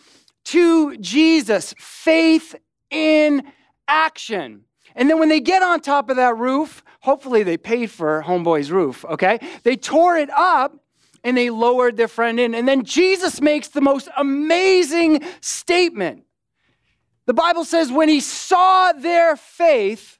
to 0.43 0.97
Jesus. 0.97 1.73
Faith 1.77 2.53
in 2.89 3.43
action. 3.87 4.65
And 4.93 5.09
then 5.09 5.19
when 5.19 5.29
they 5.29 5.39
get 5.39 5.63
on 5.63 5.79
top 5.79 6.09
of 6.09 6.17
that 6.17 6.35
roof, 6.37 6.83
hopefully 6.99 7.43
they 7.43 7.55
paid 7.55 7.89
for 7.89 8.21
Homeboy's 8.27 8.69
roof, 8.69 9.05
okay? 9.05 9.39
They 9.63 9.77
tore 9.77 10.17
it 10.17 10.29
up 10.31 10.83
and 11.23 11.37
they 11.37 11.49
lowered 11.49 11.95
their 11.95 12.09
friend 12.09 12.41
in. 12.41 12.53
And 12.53 12.67
then 12.67 12.83
Jesus 12.83 13.39
makes 13.39 13.69
the 13.69 13.79
most 13.79 14.09
amazing 14.17 15.23
statement. 15.39 16.25
The 17.27 17.33
Bible 17.33 17.65
says 17.65 17.91
when 17.91 18.09
he 18.09 18.21
saw 18.21 18.93
their 18.93 19.35
faith, 19.35 20.17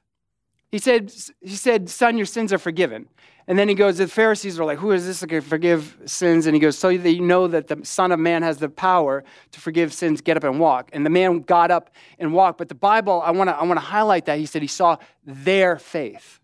he 0.70 0.78
said, 0.78 1.12
he 1.40 1.56
said, 1.56 1.88
Son, 1.88 2.18
your 2.18 2.26
sins 2.26 2.52
are 2.52 2.58
forgiven. 2.58 3.08
And 3.46 3.58
then 3.58 3.66
he 3.66 3.74
goes, 3.74 3.96
the 3.96 4.06
Pharisees 4.06 4.60
are 4.60 4.66
like, 4.66 4.78
Who 4.78 4.92
is 4.92 5.06
this 5.06 5.20
that 5.20 5.28
can 5.28 5.40
forgive 5.40 5.96
sins? 6.04 6.44
And 6.44 6.54
he 6.54 6.60
goes, 6.60 6.76
So 6.76 6.94
that 6.94 7.10
you 7.10 7.22
know 7.22 7.48
that 7.48 7.66
the 7.66 7.80
Son 7.82 8.12
of 8.12 8.20
Man 8.20 8.42
has 8.42 8.58
the 8.58 8.68
power 8.68 9.24
to 9.52 9.60
forgive 9.60 9.94
sins, 9.94 10.20
get 10.20 10.36
up 10.36 10.44
and 10.44 10.60
walk. 10.60 10.90
And 10.92 11.04
the 11.04 11.10
man 11.10 11.40
got 11.40 11.70
up 11.70 11.90
and 12.18 12.34
walked. 12.34 12.58
But 12.58 12.68
the 12.68 12.74
Bible, 12.74 13.22
I 13.22 13.30
wanna, 13.30 13.52
I 13.52 13.64
wanna 13.64 13.80
highlight 13.80 14.26
that. 14.26 14.38
He 14.38 14.44
said 14.44 14.60
he 14.60 14.68
saw 14.68 14.98
their 15.24 15.78
faith. 15.78 16.40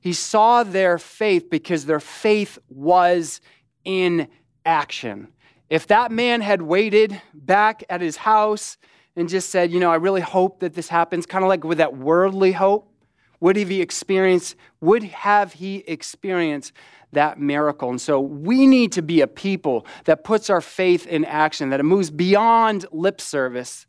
He 0.00 0.12
saw 0.12 0.64
their 0.64 0.98
faith 0.98 1.48
because 1.48 1.86
their 1.86 2.00
faith 2.00 2.58
was 2.68 3.40
in 3.84 4.26
action. 4.64 5.28
If 5.70 5.86
that 5.86 6.10
man 6.10 6.40
had 6.40 6.62
waited 6.62 7.20
back 7.32 7.84
at 7.88 8.00
his 8.00 8.16
house 8.16 8.78
and 9.16 9.28
just 9.28 9.50
said, 9.50 9.72
you 9.72 9.80
know, 9.80 9.90
I 9.90 9.96
really 9.96 10.20
hope 10.20 10.60
that 10.60 10.74
this 10.74 10.88
happens, 10.88 11.26
kind 11.26 11.42
of 11.42 11.48
like 11.48 11.64
with 11.64 11.78
that 11.78 11.96
worldly 11.96 12.52
hope, 12.52 12.92
would 13.40 13.56
he 13.56 13.80
experience, 13.80 14.54
would 14.80 15.02
have 15.02 15.54
he 15.54 15.76
experienced 15.86 16.72
that 17.12 17.38
miracle? 17.38 17.90
And 17.90 18.00
so 18.00 18.20
we 18.20 18.66
need 18.66 18.92
to 18.92 19.02
be 19.02 19.20
a 19.22 19.26
people 19.26 19.86
that 20.04 20.24
puts 20.24 20.50
our 20.50 20.60
faith 20.60 21.06
in 21.06 21.24
action, 21.24 21.70
that 21.70 21.80
it 21.80 21.84
moves 21.84 22.10
beyond 22.10 22.86
lip 22.92 23.20
service, 23.20 23.86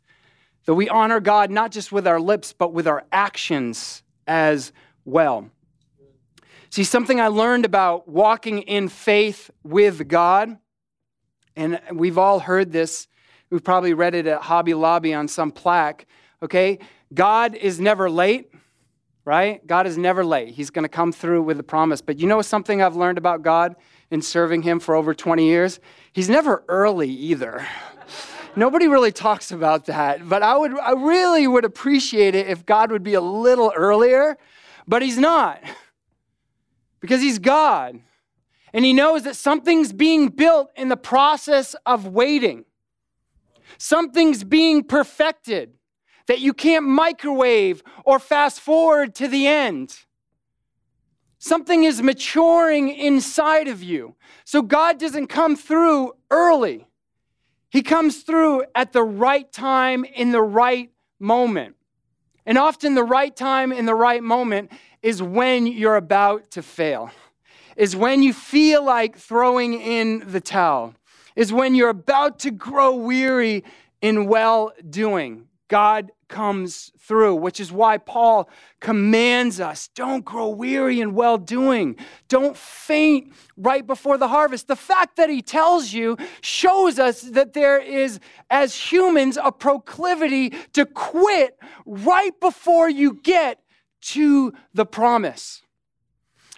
that 0.64 0.74
we 0.74 0.88
honor 0.88 1.20
God 1.20 1.50
not 1.50 1.72
just 1.72 1.92
with 1.92 2.06
our 2.06 2.20
lips, 2.20 2.52
but 2.52 2.72
with 2.72 2.86
our 2.86 3.04
actions 3.12 4.02
as 4.26 4.72
well. 5.04 5.50
See, 6.70 6.84
something 6.84 7.18
I 7.18 7.28
learned 7.28 7.64
about 7.64 8.08
walking 8.08 8.60
in 8.60 8.88
faith 8.88 9.50
with 9.62 10.08
God, 10.08 10.58
and 11.56 11.80
we've 11.92 12.18
all 12.18 12.40
heard 12.40 12.72
this 12.72 13.08
We've 13.50 13.64
probably 13.64 13.94
read 13.94 14.14
it 14.14 14.26
at 14.26 14.42
Hobby 14.42 14.74
Lobby 14.74 15.14
on 15.14 15.28
some 15.28 15.50
plaque. 15.50 16.06
Okay? 16.42 16.78
God 17.14 17.54
is 17.54 17.80
never 17.80 18.10
late, 18.10 18.52
right? 19.24 19.66
God 19.66 19.86
is 19.86 19.96
never 19.96 20.24
late. 20.24 20.50
He's 20.50 20.70
going 20.70 20.84
to 20.84 20.88
come 20.88 21.12
through 21.12 21.42
with 21.42 21.58
a 21.58 21.62
promise. 21.62 22.00
But 22.00 22.18
you 22.18 22.26
know 22.26 22.42
something 22.42 22.82
I've 22.82 22.96
learned 22.96 23.18
about 23.18 23.42
God 23.42 23.76
in 24.10 24.22
serving 24.22 24.62
Him 24.62 24.80
for 24.80 24.94
over 24.94 25.14
20 25.14 25.46
years? 25.46 25.80
He's 26.12 26.28
never 26.28 26.64
early 26.68 27.10
either. 27.10 27.66
Nobody 28.56 28.88
really 28.88 29.12
talks 29.12 29.52
about 29.52 29.86
that, 29.86 30.28
but 30.28 30.42
I 30.42 30.56
would 30.56 30.76
I 30.80 30.92
really 30.92 31.46
would 31.46 31.64
appreciate 31.64 32.34
it 32.34 32.48
if 32.48 32.66
God 32.66 32.90
would 32.90 33.04
be 33.04 33.14
a 33.14 33.20
little 33.20 33.72
earlier, 33.76 34.36
but 34.86 35.02
he's 35.02 35.18
not. 35.18 35.62
Because 37.00 37.20
he's 37.20 37.38
God. 37.38 38.00
And 38.72 38.84
he 38.84 38.92
knows 38.92 39.22
that 39.22 39.36
something's 39.36 39.92
being 39.92 40.30
built 40.30 40.72
in 40.76 40.88
the 40.88 40.96
process 40.96 41.76
of 41.86 42.08
waiting. 42.08 42.64
Something's 43.78 44.42
being 44.42 44.82
perfected 44.82 45.72
that 46.26 46.40
you 46.40 46.52
can't 46.52 46.84
microwave 46.84 47.82
or 48.04 48.18
fast 48.18 48.60
forward 48.60 49.14
to 49.14 49.28
the 49.28 49.46
end. 49.46 49.96
Something 51.38 51.84
is 51.84 52.02
maturing 52.02 52.88
inside 52.90 53.68
of 53.68 53.82
you. 53.82 54.16
So 54.44 54.60
God 54.60 54.98
doesn't 54.98 55.28
come 55.28 55.56
through 55.56 56.12
early, 56.30 56.86
He 57.70 57.82
comes 57.82 58.22
through 58.22 58.64
at 58.74 58.92
the 58.92 59.04
right 59.04 59.50
time 59.50 60.04
in 60.04 60.32
the 60.32 60.42
right 60.42 60.90
moment. 61.20 61.76
And 62.44 62.58
often 62.58 62.94
the 62.94 63.04
right 63.04 63.34
time 63.34 63.72
in 63.72 63.86
the 63.86 63.94
right 63.94 64.22
moment 64.22 64.72
is 65.02 65.22
when 65.22 65.66
you're 65.66 65.96
about 65.96 66.50
to 66.52 66.62
fail, 66.62 67.10
is 67.76 67.94
when 67.94 68.22
you 68.22 68.32
feel 68.32 68.82
like 68.82 69.16
throwing 69.16 69.74
in 69.74 70.24
the 70.26 70.40
towel 70.40 70.94
is 71.38 71.52
when 71.52 71.76
you're 71.76 71.88
about 71.88 72.40
to 72.40 72.50
grow 72.50 72.96
weary 72.96 73.62
in 74.02 74.26
well 74.26 74.72
doing. 74.90 75.46
God 75.68 76.10
comes 76.26 76.90
through, 76.98 77.36
which 77.36 77.60
is 77.60 77.70
why 77.70 77.96
Paul 77.96 78.50
commands 78.80 79.60
us 79.60 79.88
don't 79.94 80.24
grow 80.24 80.48
weary 80.48 81.00
in 81.00 81.14
well 81.14 81.38
doing. 81.38 81.94
Don't 82.26 82.56
faint 82.56 83.32
right 83.56 83.86
before 83.86 84.18
the 84.18 84.26
harvest. 84.26 84.66
The 84.66 84.74
fact 84.74 85.14
that 85.16 85.30
he 85.30 85.40
tells 85.40 85.92
you 85.92 86.16
shows 86.40 86.98
us 86.98 87.20
that 87.20 87.52
there 87.52 87.78
is, 87.78 88.18
as 88.50 88.74
humans, 88.74 89.38
a 89.40 89.52
proclivity 89.52 90.50
to 90.72 90.86
quit 90.86 91.56
right 91.86 92.38
before 92.40 92.90
you 92.90 93.14
get 93.22 93.60
to 94.00 94.52
the 94.74 94.84
promise. 94.84 95.62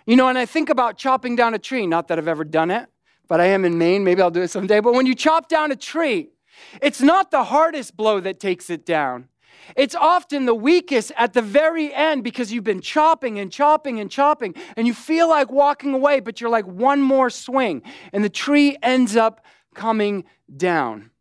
You 0.06 0.16
know, 0.16 0.28
and 0.28 0.38
I 0.38 0.46
think 0.46 0.70
about 0.70 0.96
chopping 0.96 1.36
down 1.36 1.52
a 1.52 1.58
tree, 1.58 1.86
not 1.86 2.08
that 2.08 2.16
I've 2.16 2.28
ever 2.28 2.44
done 2.44 2.70
it 2.70 2.88
but 3.30 3.40
I 3.40 3.46
am 3.46 3.64
in 3.64 3.78
Maine. 3.78 4.02
Maybe 4.02 4.20
I'll 4.20 4.32
do 4.32 4.42
it 4.42 4.50
someday. 4.50 4.80
But 4.80 4.92
when 4.92 5.06
you 5.06 5.14
chop 5.14 5.48
down 5.48 5.70
a 5.70 5.76
tree, 5.76 6.30
it's 6.82 7.00
not 7.00 7.30
the 7.30 7.44
hardest 7.44 7.96
blow 7.96 8.18
that 8.18 8.40
takes 8.40 8.68
it 8.70 8.84
down. 8.84 9.28
It's 9.76 9.94
often 9.94 10.46
the 10.46 10.54
weakest 10.54 11.12
at 11.16 11.32
the 11.32 11.40
very 11.40 11.94
end 11.94 12.24
because 12.24 12.52
you've 12.52 12.64
been 12.64 12.80
chopping 12.80 13.38
and 13.38 13.52
chopping 13.52 14.00
and 14.00 14.10
chopping, 14.10 14.56
and 14.76 14.84
you 14.84 14.92
feel 14.92 15.28
like 15.28 15.52
walking 15.52 15.94
away, 15.94 16.18
but 16.18 16.40
you're 16.40 16.50
like 16.50 16.66
one 16.66 17.00
more 17.00 17.30
swing, 17.30 17.82
and 18.12 18.24
the 18.24 18.28
tree 18.28 18.76
ends 18.82 19.14
up 19.14 19.44
coming 19.74 20.24
down. 20.56 21.12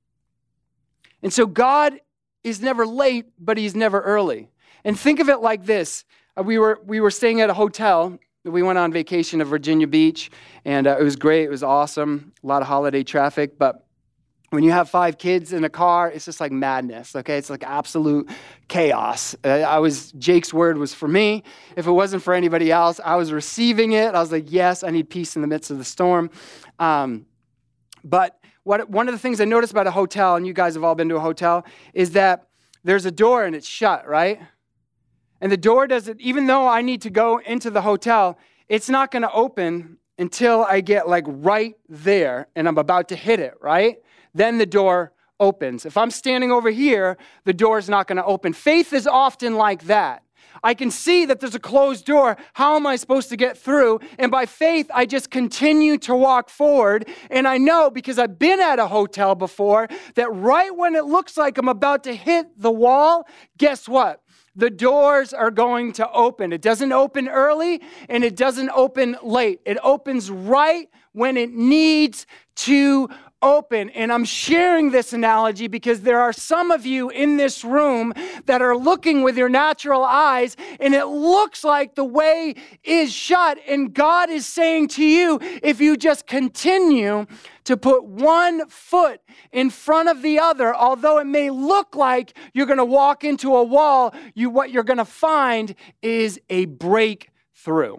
And 1.21 1.31
so 1.31 1.45
God 1.45 2.01
is 2.43 2.59
never 2.59 2.87
late, 2.87 3.27
but 3.37 3.55
He's 3.59 3.75
never 3.75 4.01
early. 4.01 4.49
And 4.83 4.99
think 4.99 5.19
of 5.19 5.29
it 5.29 5.41
like 5.41 5.67
this 5.67 6.05
uh, 6.35 6.41
we 6.41 6.57
were, 6.57 6.79
we 6.83 7.01
were 7.01 7.11
staying 7.11 7.39
at 7.39 7.51
a 7.51 7.53
hotel 7.53 8.17
we 8.45 8.63
went 8.63 8.77
on 8.77 8.91
vacation 8.91 9.39
to 9.39 9.45
Virginia 9.45 9.87
Beach, 9.87 10.31
and 10.63 10.87
uh, 10.87 10.97
it 10.99 11.03
was 11.03 11.15
great. 11.15 11.43
It 11.43 11.49
was 11.49 11.63
awesome. 11.63 12.31
A 12.43 12.47
lot 12.47 12.61
of 12.61 12.67
holiday 12.67 13.03
traffic, 13.03 13.57
but 13.57 13.85
when 14.49 14.63
you 14.63 14.71
have 14.71 14.89
five 14.89 15.17
kids 15.17 15.53
in 15.53 15.63
a 15.63 15.69
car, 15.69 16.09
it's 16.09 16.25
just 16.25 16.39
like 16.39 16.51
madness. 16.51 17.15
Okay, 17.15 17.37
it's 17.37 17.49
like 17.49 17.63
absolute 17.63 18.29
chaos. 18.67 19.35
Uh, 19.43 19.49
I 19.49 19.77
was 19.77 20.11
Jake's 20.13 20.53
word 20.53 20.77
was 20.77 20.93
for 20.93 21.07
me. 21.07 21.43
If 21.75 21.85
it 21.85 21.91
wasn't 21.91 22.23
for 22.23 22.33
anybody 22.33 22.71
else, 22.71 22.99
I 23.03 23.15
was 23.15 23.31
receiving 23.31 23.91
it. 23.91 24.15
I 24.15 24.19
was 24.19 24.31
like, 24.31 24.45
yes, 24.47 24.83
I 24.83 24.89
need 24.89 25.09
peace 25.09 25.35
in 25.35 25.41
the 25.41 25.47
midst 25.47 25.69
of 25.69 25.77
the 25.77 25.83
storm. 25.83 26.31
Um, 26.79 27.27
but 28.03 28.39
what 28.63 28.89
one 28.89 29.07
of 29.07 29.13
the 29.13 29.19
things 29.19 29.39
I 29.39 29.45
noticed 29.45 29.71
about 29.71 29.85
a 29.85 29.91
hotel, 29.91 30.35
and 30.35 30.47
you 30.47 30.53
guys 30.53 30.73
have 30.73 30.83
all 30.83 30.95
been 30.95 31.09
to 31.09 31.17
a 31.17 31.21
hotel, 31.21 31.65
is 31.93 32.11
that 32.11 32.47
there's 32.83 33.05
a 33.05 33.11
door 33.11 33.43
and 33.43 33.55
it's 33.55 33.67
shut, 33.67 34.07
right? 34.07 34.39
And 35.41 35.51
the 35.51 35.57
door 35.57 35.87
doesn't, 35.87 36.19
even 36.19 36.47
though 36.47 36.67
I 36.67 36.81
need 36.81 37.01
to 37.03 37.09
go 37.09 37.37
into 37.37 37.69
the 37.69 37.81
hotel, 37.81 38.37
it's 38.67 38.89
not 38.89 39.11
going 39.11 39.21
to 39.23 39.31
open 39.31 39.97
until 40.17 40.65
I 40.65 40.81
get 40.81 41.07
like 41.07 41.23
right 41.27 41.75
there 41.87 42.47
and 42.55 42.67
I'm 42.67 42.77
about 42.77 43.07
to 43.09 43.15
hit 43.15 43.39
it, 43.39 43.53
right? 43.61 43.97
Then 44.33 44.57
the 44.57 44.65
door 44.65 45.13
opens. 45.39 45.85
If 45.85 45.97
I'm 45.97 46.11
standing 46.11 46.51
over 46.51 46.69
here, 46.69 47.17
the 47.45 47.53
door 47.53 47.77
is 47.77 47.89
not 47.89 48.07
going 48.07 48.17
to 48.17 48.25
open. 48.25 48.53
Faith 48.53 48.91
is 48.91 49.07
often 49.07 49.55
like 49.55 49.83
that. 49.83 50.23
I 50.63 50.73
can 50.73 50.91
see 50.91 51.25
that 51.25 51.39
there's 51.39 51.55
a 51.55 51.59
closed 51.59 52.05
door. 52.05 52.37
How 52.53 52.75
am 52.75 52.85
I 52.85 52.95
supposed 52.95 53.29
to 53.29 53.37
get 53.37 53.57
through? 53.57 53.99
And 54.17 54.31
by 54.31 54.45
faith, 54.45 54.89
I 54.93 55.05
just 55.05 55.29
continue 55.29 55.97
to 55.99 56.15
walk 56.15 56.49
forward. 56.49 57.07
And 57.29 57.47
I 57.47 57.57
know 57.57 57.89
because 57.89 58.19
I've 58.19 58.39
been 58.39 58.59
at 58.59 58.79
a 58.79 58.87
hotel 58.87 59.35
before 59.35 59.87
that 60.15 60.29
right 60.31 60.75
when 60.75 60.95
it 60.95 61.05
looks 61.05 61.37
like 61.37 61.57
I'm 61.57 61.69
about 61.69 62.03
to 62.05 62.15
hit 62.15 62.47
the 62.59 62.71
wall, 62.71 63.27
guess 63.57 63.87
what? 63.87 64.21
the 64.55 64.69
doors 64.69 65.31
are 65.31 65.51
going 65.51 65.93
to 65.93 66.11
open. 66.11 66.51
It 66.51 66.61
doesn't 66.61 66.91
open 66.91 67.29
early 67.29 67.81
and 68.09 68.25
it 68.25 68.35
doesn't 68.35 68.69
open 68.71 69.15
late. 69.23 69.61
It 69.65 69.77
opens 69.81 70.29
right 70.29 70.89
when 71.13 71.37
it 71.37 71.51
needs 71.51 72.25
to 72.55 73.09
open. 73.41 73.89
And 73.91 74.11
I'm 74.11 74.25
sharing 74.25 74.91
this 74.91 75.13
analogy 75.13 75.67
because 75.67 76.01
there 76.01 76.19
are 76.19 76.33
some 76.33 76.71
of 76.71 76.85
you 76.85 77.09
in 77.09 77.37
this 77.37 77.63
room 77.63 78.13
that 78.45 78.61
are 78.61 78.75
looking 78.75 79.23
with 79.23 79.37
your 79.37 79.49
natural 79.49 80.03
eyes 80.03 80.57
and 80.79 80.93
it 80.93 81.05
looks 81.05 81.63
like 81.63 81.95
the 81.95 82.03
way 82.03 82.55
is 82.83 83.13
shut. 83.13 83.59
And 83.67 83.93
God 83.93 84.29
is 84.29 84.45
saying 84.45 84.89
to 84.89 85.03
you, 85.03 85.39
if 85.63 85.79
you 85.79 85.97
just 85.97 86.27
continue 86.27 87.25
to 87.65 87.77
put 87.77 88.03
one 88.03 88.67
foot 88.67 89.21
in 89.51 89.69
front 89.69 90.09
of 90.09 90.21
the 90.21 90.39
other, 90.39 90.75
although 90.75 91.19
it 91.19 91.27
may 91.27 91.49
look 91.49 91.95
like 91.95 92.33
you're 92.53 92.65
going 92.65 92.77
to 92.77 92.85
walk 92.85 93.23
into 93.23 93.55
a 93.55 93.63
wall, 93.63 94.13
you, 94.33 94.49
what 94.49 94.71
you're 94.71 94.83
going 94.83 94.97
to 94.97 95.05
find 95.05 95.75
is 96.01 96.39
a 96.49 96.65
breakthrough. 96.65 97.97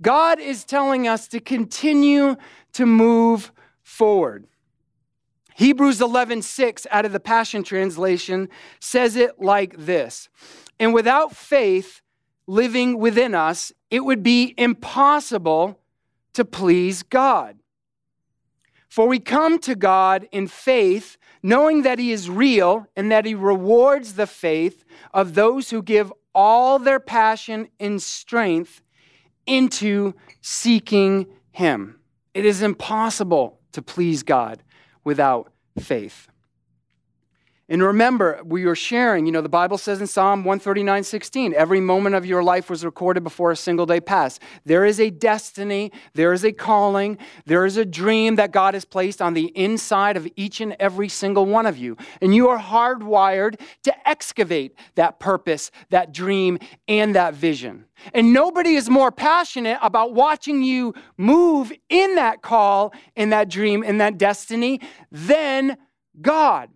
God 0.00 0.38
is 0.38 0.64
telling 0.64 1.08
us 1.08 1.26
to 1.28 1.40
continue 1.40 2.36
to 2.72 2.86
move 2.86 3.52
forward. 3.88 4.46
Hebrews 5.56 6.00
11:6 6.00 6.86
out 6.90 7.06
of 7.06 7.12
the 7.12 7.18
Passion 7.18 7.64
translation 7.64 8.48
says 8.78 9.16
it 9.16 9.40
like 9.40 9.76
this. 9.76 10.28
And 10.78 10.92
without 10.92 11.34
faith 11.34 12.02
living 12.46 12.98
within 12.98 13.34
us, 13.34 13.72
it 13.90 14.04
would 14.04 14.22
be 14.22 14.54
impossible 14.58 15.80
to 16.34 16.44
please 16.44 17.02
God. 17.02 17.58
For 18.88 19.08
we 19.08 19.18
come 19.18 19.58
to 19.60 19.74
God 19.74 20.28
in 20.30 20.46
faith, 20.46 21.16
knowing 21.42 21.82
that 21.82 21.98
He 21.98 22.12
is 22.12 22.30
real 22.30 22.86
and 22.94 23.10
that 23.10 23.24
He 23.24 23.34
rewards 23.34 24.14
the 24.14 24.26
faith 24.26 24.84
of 25.12 25.34
those 25.34 25.70
who 25.70 25.82
give 25.82 26.12
all 26.34 26.78
their 26.78 27.00
passion 27.00 27.68
and 27.80 28.00
strength 28.00 28.82
into 29.46 30.14
seeking 30.40 31.26
Him. 31.50 32.00
It 32.34 32.44
is 32.44 32.62
impossible 32.62 33.57
to 33.72 33.82
please 33.82 34.22
God 34.22 34.62
without 35.04 35.52
faith. 35.78 36.28
And 37.70 37.82
remember, 37.82 38.40
we 38.46 38.64
were 38.64 38.74
sharing, 38.74 39.26
you 39.26 39.32
know, 39.32 39.42
the 39.42 39.48
Bible 39.50 39.76
says 39.76 40.00
in 40.00 40.06
Psalm 40.06 40.42
139 40.42 41.04
16, 41.04 41.52
every 41.52 41.80
moment 41.80 42.14
of 42.14 42.24
your 42.24 42.42
life 42.42 42.70
was 42.70 42.82
recorded 42.82 43.22
before 43.22 43.50
a 43.50 43.56
single 43.56 43.84
day 43.84 44.00
passed. 44.00 44.40
There 44.64 44.86
is 44.86 44.98
a 44.98 45.10
destiny, 45.10 45.92
there 46.14 46.32
is 46.32 46.46
a 46.46 46.52
calling, 46.52 47.18
there 47.44 47.66
is 47.66 47.76
a 47.76 47.84
dream 47.84 48.36
that 48.36 48.52
God 48.52 48.72
has 48.72 48.86
placed 48.86 49.20
on 49.20 49.34
the 49.34 49.46
inside 49.54 50.16
of 50.16 50.26
each 50.34 50.62
and 50.62 50.76
every 50.80 51.10
single 51.10 51.44
one 51.44 51.66
of 51.66 51.76
you. 51.76 51.98
And 52.22 52.34
you 52.34 52.48
are 52.48 52.58
hardwired 52.58 53.60
to 53.82 54.08
excavate 54.08 54.74
that 54.94 55.20
purpose, 55.20 55.70
that 55.90 56.10
dream, 56.14 56.58
and 56.88 57.14
that 57.16 57.34
vision. 57.34 57.84
And 58.14 58.32
nobody 58.32 58.76
is 58.76 58.88
more 58.88 59.12
passionate 59.12 59.78
about 59.82 60.14
watching 60.14 60.62
you 60.62 60.94
move 61.18 61.70
in 61.90 62.14
that 62.14 62.40
call, 62.40 62.94
in 63.14 63.28
that 63.28 63.50
dream, 63.50 63.82
in 63.82 63.98
that 63.98 64.16
destiny 64.16 64.80
than 65.12 65.76
God. 66.22 66.70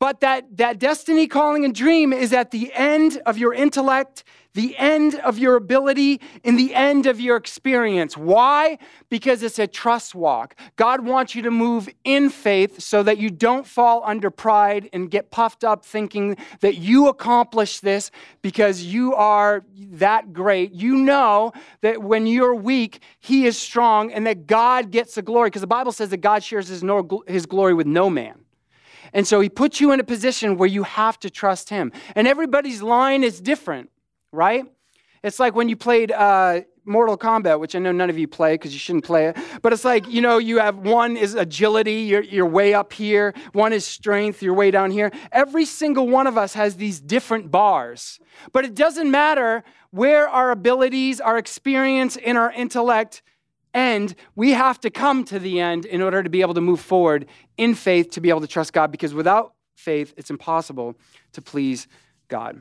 But 0.00 0.20
that, 0.20 0.56
that 0.56 0.78
destiny, 0.78 1.26
calling, 1.26 1.66
and 1.66 1.74
dream 1.74 2.14
is 2.14 2.32
at 2.32 2.52
the 2.52 2.72
end 2.72 3.20
of 3.26 3.36
your 3.36 3.52
intellect, 3.52 4.24
the 4.54 4.74
end 4.78 5.16
of 5.16 5.38
your 5.38 5.56
ability, 5.56 6.22
and 6.42 6.58
the 6.58 6.74
end 6.74 7.04
of 7.04 7.20
your 7.20 7.36
experience. 7.36 8.16
Why? 8.16 8.78
Because 9.10 9.42
it's 9.42 9.58
a 9.58 9.66
trust 9.66 10.14
walk. 10.14 10.56
God 10.76 11.04
wants 11.04 11.34
you 11.34 11.42
to 11.42 11.50
move 11.50 11.90
in 12.02 12.30
faith 12.30 12.80
so 12.80 13.02
that 13.02 13.18
you 13.18 13.28
don't 13.28 13.66
fall 13.66 14.02
under 14.06 14.30
pride 14.30 14.88
and 14.94 15.10
get 15.10 15.30
puffed 15.30 15.64
up 15.64 15.84
thinking 15.84 16.38
that 16.60 16.76
you 16.76 17.08
accomplish 17.08 17.80
this 17.80 18.10
because 18.40 18.82
you 18.82 19.14
are 19.14 19.62
that 19.76 20.32
great. 20.32 20.72
You 20.72 20.96
know 20.96 21.52
that 21.82 22.02
when 22.02 22.26
you're 22.26 22.54
weak, 22.54 23.02
He 23.20 23.44
is 23.44 23.58
strong 23.58 24.10
and 24.10 24.26
that 24.26 24.46
God 24.46 24.92
gets 24.92 25.16
the 25.16 25.22
glory 25.22 25.50
because 25.50 25.60
the 25.60 25.66
Bible 25.66 25.92
says 25.92 26.08
that 26.08 26.22
God 26.22 26.42
shares 26.42 26.68
His, 26.68 26.82
no, 26.82 27.22
his 27.26 27.44
glory 27.44 27.74
with 27.74 27.86
no 27.86 28.08
man. 28.08 28.46
And 29.12 29.26
so 29.26 29.40
he 29.40 29.48
puts 29.48 29.80
you 29.80 29.92
in 29.92 30.00
a 30.00 30.04
position 30.04 30.56
where 30.56 30.68
you 30.68 30.82
have 30.82 31.18
to 31.20 31.30
trust 31.30 31.70
him. 31.70 31.92
And 32.14 32.26
everybody's 32.28 32.82
line 32.82 33.24
is 33.24 33.40
different, 33.40 33.90
right? 34.32 34.64
It's 35.22 35.38
like 35.38 35.54
when 35.54 35.68
you 35.68 35.76
played 35.76 36.12
uh, 36.12 36.62
Mortal 36.84 37.16
Kombat, 37.16 37.60
which 37.60 37.76
I 37.76 37.78
know 37.78 37.92
none 37.92 38.10
of 38.10 38.18
you 38.18 38.26
play 38.26 38.54
because 38.54 38.72
you 38.72 38.78
shouldn't 38.78 39.04
play 39.04 39.26
it. 39.26 39.36
But 39.62 39.72
it's 39.72 39.84
like, 39.84 40.08
you 40.08 40.20
know, 40.20 40.38
you 40.38 40.58
have 40.58 40.78
one 40.78 41.16
is 41.16 41.34
agility, 41.34 42.02
you're, 42.02 42.22
you're 42.22 42.46
way 42.46 42.74
up 42.74 42.92
here. 42.92 43.34
One 43.52 43.72
is 43.72 43.84
strength, 43.84 44.42
you're 44.42 44.54
way 44.54 44.70
down 44.70 44.90
here. 44.90 45.12
Every 45.30 45.64
single 45.64 46.08
one 46.08 46.26
of 46.26 46.38
us 46.38 46.54
has 46.54 46.76
these 46.76 47.00
different 47.00 47.50
bars. 47.50 48.18
But 48.52 48.64
it 48.64 48.74
doesn't 48.74 49.10
matter 49.10 49.62
where 49.90 50.28
our 50.28 50.50
abilities, 50.50 51.20
our 51.20 51.36
experience, 51.36 52.16
and 52.16 52.38
our 52.38 52.50
intellect 52.52 53.22
end, 53.74 54.14
we 54.34 54.50
have 54.50 54.80
to 54.80 54.90
come 54.90 55.24
to 55.24 55.38
the 55.38 55.60
end 55.60 55.84
in 55.84 56.02
order 56.02 56.22
to 56.22 56.30
be 56.30 56.40
able 56.40 56.54
to 56.54 56.60
move 56.60 56.80
forward 56.80 57.26
in 57.56 57.74
faith 57.74 58.10
to 58.12 58.20
be 58.20 58.28
able 58.28 58.40
to 58.40 58.46
trust 58.46 58.72
God 58.72 58.90
because 58.90 59.14
without 59.14 59.54
faith, 59.74 60.12
it's 60.16 60.30
impossible 60.30 60.96
to 61.32 61.42
please 61.42 61.88
God. 62.28 62.60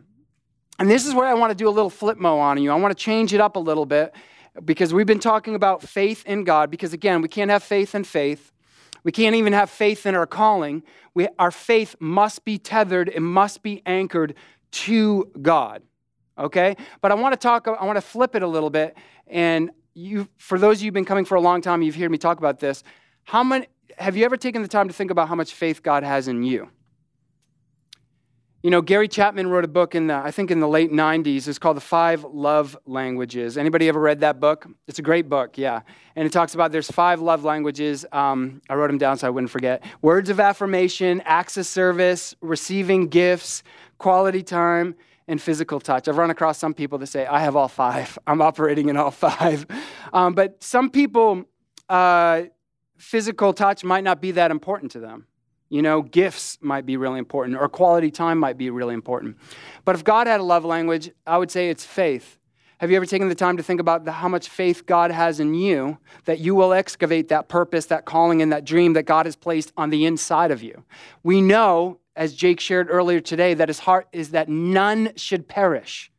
And 0.80 0.89
this 0.89 1.06
is 1.06 1.13
where 1.13 1.28
I 1.28 1.34
want 1.34 1.52
to 1.52 1.56
do 1.56 1.67
a 1.67 1.72
little 1.72 1.89
flip 1.89 2.17
mo 2.17 2.39
on 2.39 2.62
you. 2.62 2.72
I 2.72 2.76
want 2.76 2.98
to 2.98 3.04
change 3.04 3.34
it 3.34 3.41
up 3.41 3.56
a 3.58 3.60
little 3.60 3.86
bit 3.86 4.13
because 4.63 4.93
we've 4.93 5.06
been 5.06 5.19
talking 5.19 5.56
about 5.56 5.82
faith 5.82 6.24
in 6.26 6.43
God 6.43 6.72
because, 6.72 6.93
again, 6.93 7.22
we 7.22 7.28
can't 7.28 7.52
have 7.52 7.63
faith 7.63 7.93
in 7.95 8.04
faith. 8.04 8.54
We 9.04 9.12
can't 9.12 9.36
even 9.36 9.54
have 9.54 9.69
faith 9.69 10.06
in 10.06 10.15
our 10.15 10.28
calling. 10.28 10.84
We, 11.13 11.28
our 11.38 11.52
faith 11.52 11.95
must 12.00 12.45
be 12.45 12.58
tethered, 12.58 13.10
it 13.10 13.22
must 13.22 13.62
be 13.62 13.82
anchored 13.86 14.36
to 14.72 15.30
God. 15.41 15.84
Okay? 16.38 16.78
But 17.02 17.12
I 17.12 17.15
want 17.15 17.34
to 17.34 17.38
talk, 17.38 17.67
I 17.67 17.86
want 17.86 17.98
to 17.98 18.02
flip 18.02 18.36
it 18.36 18.43
a 18.43 18.48
little 18.48 18.69
bit 18.69 18.95
and 19.28 19.72
you, 19.93 20.28
for 20.38 20.58
those 20.58 20.78
of 20.78 20.84
you 20.84 20.88
who've 20.88 20.93
been 20.93 21.06
coming 21.06 21.25
for 21.25 21.36
a 21.36 21.41
long 21.41 21.62
time, 21.62 21.82
you've 21.82 21.95
heard 21.95 22.12
me 22.12 22.17
talk 22.17 22.38
about 22.38 22.60
this. 22.60 22.84
How 23.23 23.43
many, 23.43 23.67
have 23.97 24.15
you 24.15 24.25
ever 24.25 24.38
taken 24.38 24.62
the 24.62 24.67
time 24.67 24.88
to 24.88 24.93
think 24.93 25.12
about 25.12 25.28
how 25.28 25.36
much 25.36 25.54
faith 25.54 25.84
God 25.84 26.04
has 26.04 26.28
in 26.28 26.43
you? 26.43 26.69
You 28.62 28.71
know, 28.71 28.82
Gary 28.82 29.08
Chapman 29.08 29.47
wrote 29.47 29.63
a 29.63 29.69
book 29.69 29.95
in 29.95 30.08
the, 30.08 30.15
I 30.15 30.32
think 30.32 30.52
in 30.52 30.60
the 30.60 30.67
late 30.67 30.91
90s. 30.91 31.47
It's 31.47 31.58
called 31.58 31.78
The 31.78 31.82
Five 31.82 32.25
Love 32.25 32.78
Languages. 32.86 33.58
Anybody 33.58 33.88
ever 33.88 34.02
read 34.02 34.19
that 34.19 34.41
book? 34.41 34.67
It's 34.86 34.99
a 34.99 35.02
great 35.02 35.30
book, 35.30 35.58
yeah. 35.58 35.80
And 36.17 36.25
it 36.25 36.34
talks 36.34 36.56
about 36.56 36.73
there's 36.73 36.91
five 36.91 37.21
love 37.21 37.45
languages. 37.45 38.06
Um, 38.12 38.62
I 38.69 38.73
wrote 38.73 38.88
them 38.88 38.97
down 38.97 39.17
so 39.17 39.28
I 39.28 39.30
wouldn't 39.30 39.49
forget. 39.49 39.82
Words 40.02 40.30
of 40.30 40.41
affirmation, 40.41 41.21
acts 41.23 41.56
of 41.56 41.67
service, 41.67 42.36
receiving 42.41 43.08
gifts, 43.08 43.63
quality 43.97 44.43
time, 44.43 44.95
and 45.30 45.39
physical 45.39 45.80
touch. 45.80 46.08
I've 46.08 46.18
run 46.18 46.32
across 46.32 46.58
some 46.58 46.74
people 46.74 46.98
that 46.98 47.08
say, 47.08 47.26
I 47.26 47.39
have 47.42 47.56
all 47.56 47.68
five. 47.68 48.18
I'm 48.28 48.42
operating 48.42 48.89
in 48.89 48.98
all 48.98 49.12
five. 49.12 49.65
Um, 50.12 50.34
but 50.34 50.63
some 50.63 50.89
people, 50.89 51.46
uh, 51.88 52.46
physical 52.98 53.54
touch 53.54 53.84
might 53.84 54.04
not 54.04 54.20
be 54.20 54.32
that 54.32 54.50
important 54.50 54.92
to 54.94 55.00
them. 55.00 55.28
You 55.70 55.84
know, 55.84 56.02
gifts 56.02 56.58
might 56.62 56.88
be 56.88 56.98
really 56.98 57.20
important, 57.20 57.56
or 57.60 57.70
quality 57.70 58.10
time 58.10 58.39
might 58.39 58.58
be 58.58 58.72
really 58.72 58.96
important. 58.96 59.38
But 59.86 59.94
if 59.94 60.04
God 60.04 60.26
had 60.26 60.39
a 60.39 60.44
love 60.44 60.65
language, 60.65 61.12
I 61.28 61.38
would 61.38 61.52
say 61.52 61.70
it's 61.70 61.86
faith. 61.86 62.39
Have 62.80 62.89
you 62.89 62.98
ever 62.98 63.06
taken 63.06 63.30
the 63.30 63.36
time 63.36 63.56
to 63.58 63.62
think 63.62 63.80
about 63.80 64.06
the, 64.06 64.13
how 64.13 64.28
much 64.28 64.50
faith 64.50 64.88
God 64.88 65.12
has 65.12 65.39
in 65.39 65.54
you 65.54 66.00
that 66.26 66.39
you 66.39 66.56
will 66.56 66.74
excavate 66.74 67.28
that 67.28 67.50
purpose, 67.50 67.86
that 67.86 68.06
calling, 68.06 68.42
and 68.42 68.52
that 68.52 68.65
dream 68.65 68.94
that 68.94 69.04
God 69.04 69.28
has 69.28 69.36
placed 69.36 69.72
on 69.78 69.92
the 69.92 70.06
inside 70.06 70.50
of 70.50 70.63
you? 70.63 70.84
We 71.22 71.39
know 71.39 72.00
as 72.20 72.34
Jake 72.34 72.60
shared 72.60 72.90
earlier 72.92 73.22
today, 73.22 73.54
that 73.54 73.70
his 73.70 73.80
heart 73.80 74.06
is 74.12 74.32
that 74.32 74.50
none 74.50 75.14
should 75.16 75.48
perish, 75.48 76.12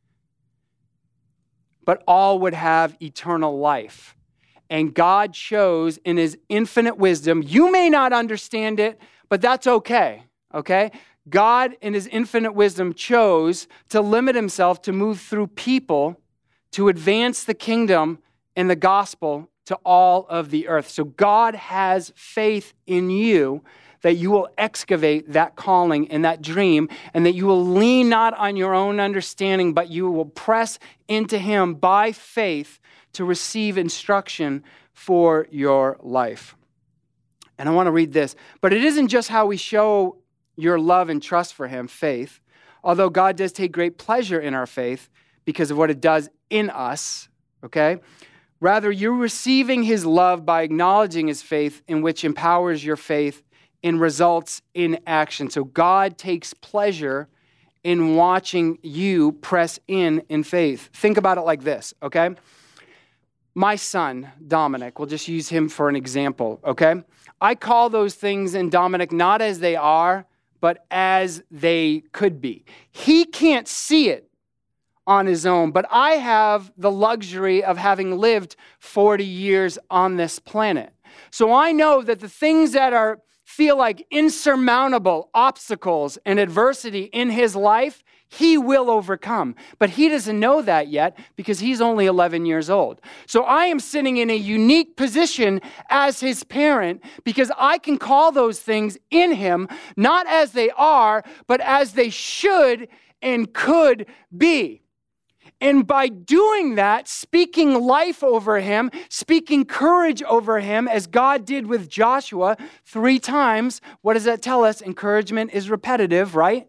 but 1.85 2.03
all 2.09 2.39
would 2.39 2.55
have 2.55 2.97
eternal 3.03 3.59
life. 3.59 4.17
And 4.71 4.95
God 4.95 5.35
chose 5.35 5.99
in 5.99 6.17
his 6.17 6.39
infinite 6.49 6.97
wisdom, 6.97 7.43
you 7.45 7.71
may 7.71 7.91
not 7.91 8.15
understand 8.15 8.81
it, 8.81 8.99
but 9.29 9.43
that's 9.43 9.67
okay, 9.67 10.23
okay? 10.55 10.91
God, 11.29 11.77
in 11.83 11.93
his 11.93 12.07
infinite 12.07 12.53
wisdom, 12.53 12.95
chose 12.95 13.69
to 13.91 14.01
limit 14.01 14.35
himself 14.35 14.81
to 14.83 14.93
move 14.93 15.21
through 15.21 15.49
people 15.49 16.19
to 16.71 16.89
advance 16.89 17.45
the 17.45 17.53
kingdom 17.53 18.21
and 18.57 18.71
the 18.71 18.77
gospel 18.77 19.51
to 19.67 19.75
all 19.85 20.27
of 20.31 20.49
the 20.51 20.67
earth. 20.67 20.89
So 20.89 21.05
God 21.05 21.55
has 21.57 22.11
faith 22.17 22.73
in 22.87 23.11
you 23.11 23.63
that 24.03 24.15
you 24.15 24.31
will 24.31 24.49
excavate 24.57 25.33
that 25.33 25.57
calling 25.57 26.11
and 26.11 26.25
that 26.25 26.43
dream, 26.43 26.89
and 27.13 27.27
that 27.27 27.35
you 27.35 27.47
will 27.47 27.65
lean 27.65 28.09
not 28.09 28.35
on 28.35 28.57
your 28.57 28.75
own 28.75 28.99
understanding, 29.01 29.73
but 29.75 29.91
you 29.91 30.11
will 30.11 30.25
press 30.25 30.79
into 31.09 31.39
Him 31.39 31.75
by 31.75 32.13
faith 32.13 32.81
to 33.13 33.25
receive 33.25 33.77
instruction 33.77 34.65
for 34.93 35.47
your 35.51 35.99
life. 36.01 36.57
And 37.59 37.69
I 37.69 37.73
want 37.73 37.89
to 37.89 37.93
read 37.93 38.13
this. 38.13 38.37
But 38.61 38.73
it 38.73 38.85
isn't 38.85 39.09
just 39.09 39.29
how 39.29 39.47
we 39.47 39.57
show 39.57 40.17
your 40.57 40.79
love 40.79 41.09
and 41.09 41.23
trust 41.23 41.55
for 41.55 41.69
Him, 41.69 41.89
faith, 41.89 42.41
although 42.83 43.11
God 43.11 43.37
does 43.37 43.53
take 43.53 43.73
great 43.73 43.99
pleasure 43.99 44.41
in 44.41 44.55
our 44.55 44.67
faith 44.67 45.11
because 45.45 45.71
of 45.71 45.77
what 45.77 45.91
it 45.91 46.01
does 46.01 46.31
in 46.49 46.71
us, 46.71 47.29
okay? 47.65 47.99
Rather, 48.61 48.91
you're 48.91 49.15
receiving 49.15 49.83
His 49.83 50.07
love 50.07 50.45
by 50.47 50.63
acknowledging 50.63 51.29
His 51.29 51.43
faith, 51.43 51.83
in 51.89 52.03
which 52.03 52.25
empowers 52.25 52.85
your 52.85 52.97
faith 52.97 53.43
and 53.83 54.01
results 54.01 54.63
in 54.75 54.99
action. 55.07 55.51
So 55.51 55.65
God 55.65 56.19
takes 56.19 56.55
pleasure 56.55 57.29
in 57.83 58.15
watching 58.15 58.79
you 58.83 59.33
press 59.33 59.79
in 59.89 60.23
in 60.29 60.43
faith. 60.43 60.91
Think 60.93 61.17
about 61.17 61.39
it 61.39 61.43
like 61.43 61.63
this, 61.63 61.95
okay? 62.03 62.35
my 63.55 63.77
son, 63.77 64.31
Dominic, 64.47 64.99
we'll 64.99 65.09
just 65.09 65.29
use 65.29 65.49
him 65.49 65.69
for 65.69 65.89
an 65.89 65.97
example, 65.97 66.61
okay? 66.65 67.03
I 67.41 67.55
call 67.55 67.91
those 67.91 68.15
things 68.15 68.55
in 68.55 68.71
Dominic 68.71 69.13
not 69.13 69.43
as 69.43 69.59
they 69.59 69.77
are, 69.77 70.27
but 70.61 70.87
as 70.91 71.43
they 71.51 72.05
could 72.13 72.41
be. 72.41 72.65
He 72.91 73.25
can't 73.25 73.67
see 73.67 74.11
it 74.11 74.31
on 75.07 75.27
his 75.27 75.47
own, 75.47 75.73
but 75.73 75.87
I 75.91 76.13
have 76.13 76.71
the 76.77 76.91
luxury 76.91 77.65
of 77.65 77.77
having 77.79 78.19
lived 78.19 78.57
40 78.79 79.25
years 79.25 79.79
on 79.91 80.17
this 80.17 80.39
planet. 80.39 80.93
So 81.31 81.53
I 81.53 81.73
know 81.73 82.03
that 82.03 82.21
the 82.21 82.29
things 82.29 82.73
that 82.73 82.93
are 82.93 83.21
feel 83.51 83.77
like 83.77 84.07
insurmountable 84.13 85.29
obstacles 85.35 86.17
and 86.25 86.39
adversity 86.39 87.11
in 87.13 87.31
his 87.31 87.57
life, 87.57 88.05
he 88.29 88.57
will 88.57 88.89
overcome. 88.89 89.57
But 89.81 89.91
he 89.91 90.09
doesn't 90.09 90.39
know 90.39 90.63
that 90.63 90.87
yet 90.87 91.19
because 91.35 91.59
he's 91.59 91.81
only 91.81 92.07
11 92.07 92.47
years 92.47 92.71
old. 92.71 93.01
So 93.27 93.43
I 93.43 93.65
am 93.65 93.81
sitting 93.81 94.19
in 94.19 94.31
a 94.31 94.37
unique 94.37 94.97
position 94.97 95.61
as 95.91 96.21
his 96.21 96.45
parent 96.45 97.03
because 97.25 97.51
I 97.59 97.79
can 97.79 97.99
call 97.99 98.31
those 98.31 98.61
things 98.61 98.97
in 99.11 99.33
him 99.33 99.67
not 99.97 100.29
as 100.29 100.53
they 100.53 100.71
are, 100.71 101.25
but 101.49 101.61
as 101.61 101.95
they 101.95 102.09
should 102.09 102.87
and 103.21 103.53
could 103.53 104.07
be. 104.35 104.83
And 105.61 105.87
by 105.87 106.09
doing 106.09 106.77
that, 106.77 107.07
speaking 107.07 107.75
life 107.75 108.25
over 108.25 108.61
him, 108.61 108.91
speaking 109.09 109.65
courage 109.65 110.23
over 110.23 110.61
him, 110.61 110.89
as 110.89 111.07
God 111.07 111.45
did 111.45 111.67
with 111.67 111.89
Joshua 111.89 112.57
three 112.85 113.19
times, 113.19 113.81
what 114.01 114.15
does 114.15 114.25
that 114.25 114.41
tell 114.41 114.65
us? 114.65 114.81
Encouragement 114.81 115.51
is 115.53 115.69
repetitive, 115.69 116.35
right? 116.35 116.67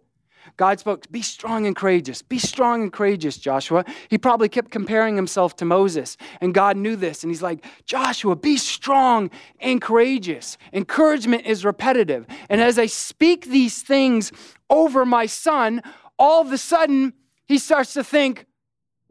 God 0.57 0.79
spoke, 0.79 1.09
Be 1.11 1.21
strong 1.21 1.65
and 1.65 1.75
courageous. 1.75 2.21
Be 2.21 2.37
strong 2.37 2.83
and 2.83 2.93
courageous, 2.93 3.37
Joshua. 3.37 3.85
He 4.09 4.17
probably 4.17 4.49
kept 4.49 4.71
comparing 4.71 5.15
himself 5.15 5.55
to 5.57 5.65
Moses, 5.65 6.17
and 6.41 6.53
God 6.53 6.77
knew 6.77 6.95
this. 6.95 7.23
And 7.23 7.31
he's 7.31 7.41
like, 7.41 7.65
Joshua, 7.85 8.35
be 8.35 8.57
strong 8.57 9.31
and 9.59 9.81
courageous. 9.81 10.57
Encouragement 10.73 11.45
is 11.45 11.63
repetitive. 11.63 12.25
And 12.49 12.61
as 12.61 12.77
I 12.77 12.87
speak 12.87 13.45
these 13.45 13.81
things 13.81 14.31
over 14.69 15.05
my 15.05 15.25
son, 15.25 15.81
all 16.19 16.41
of 16.41 16.51
a 16.51 16.57
sudden, 16.57 17.13
he 17.45 17.57
starts 17.57 17.93
to 17.93 18.03
think, 18.03 18.45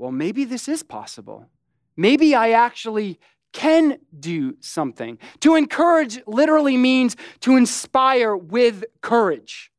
well, 0.00 0.12
maybe 0.12 0.44
this 0.44 0.66
is 0.66 0.82
possible. 0.82 1.46
Maybe 1.94 2.34
I 2.34 2.52
actually 2.52 3.20
can 3.52 3.98
do 4.18 4.56
something. 4.60 5.18
To 5.40 5.56
encourage 5.56 6.20
literally 6.26 6.78
means 6.78 7.16
to 7.40 7.56
inspire 7.56 8.34
with 8.34 8.84
courage. 9.02 9.70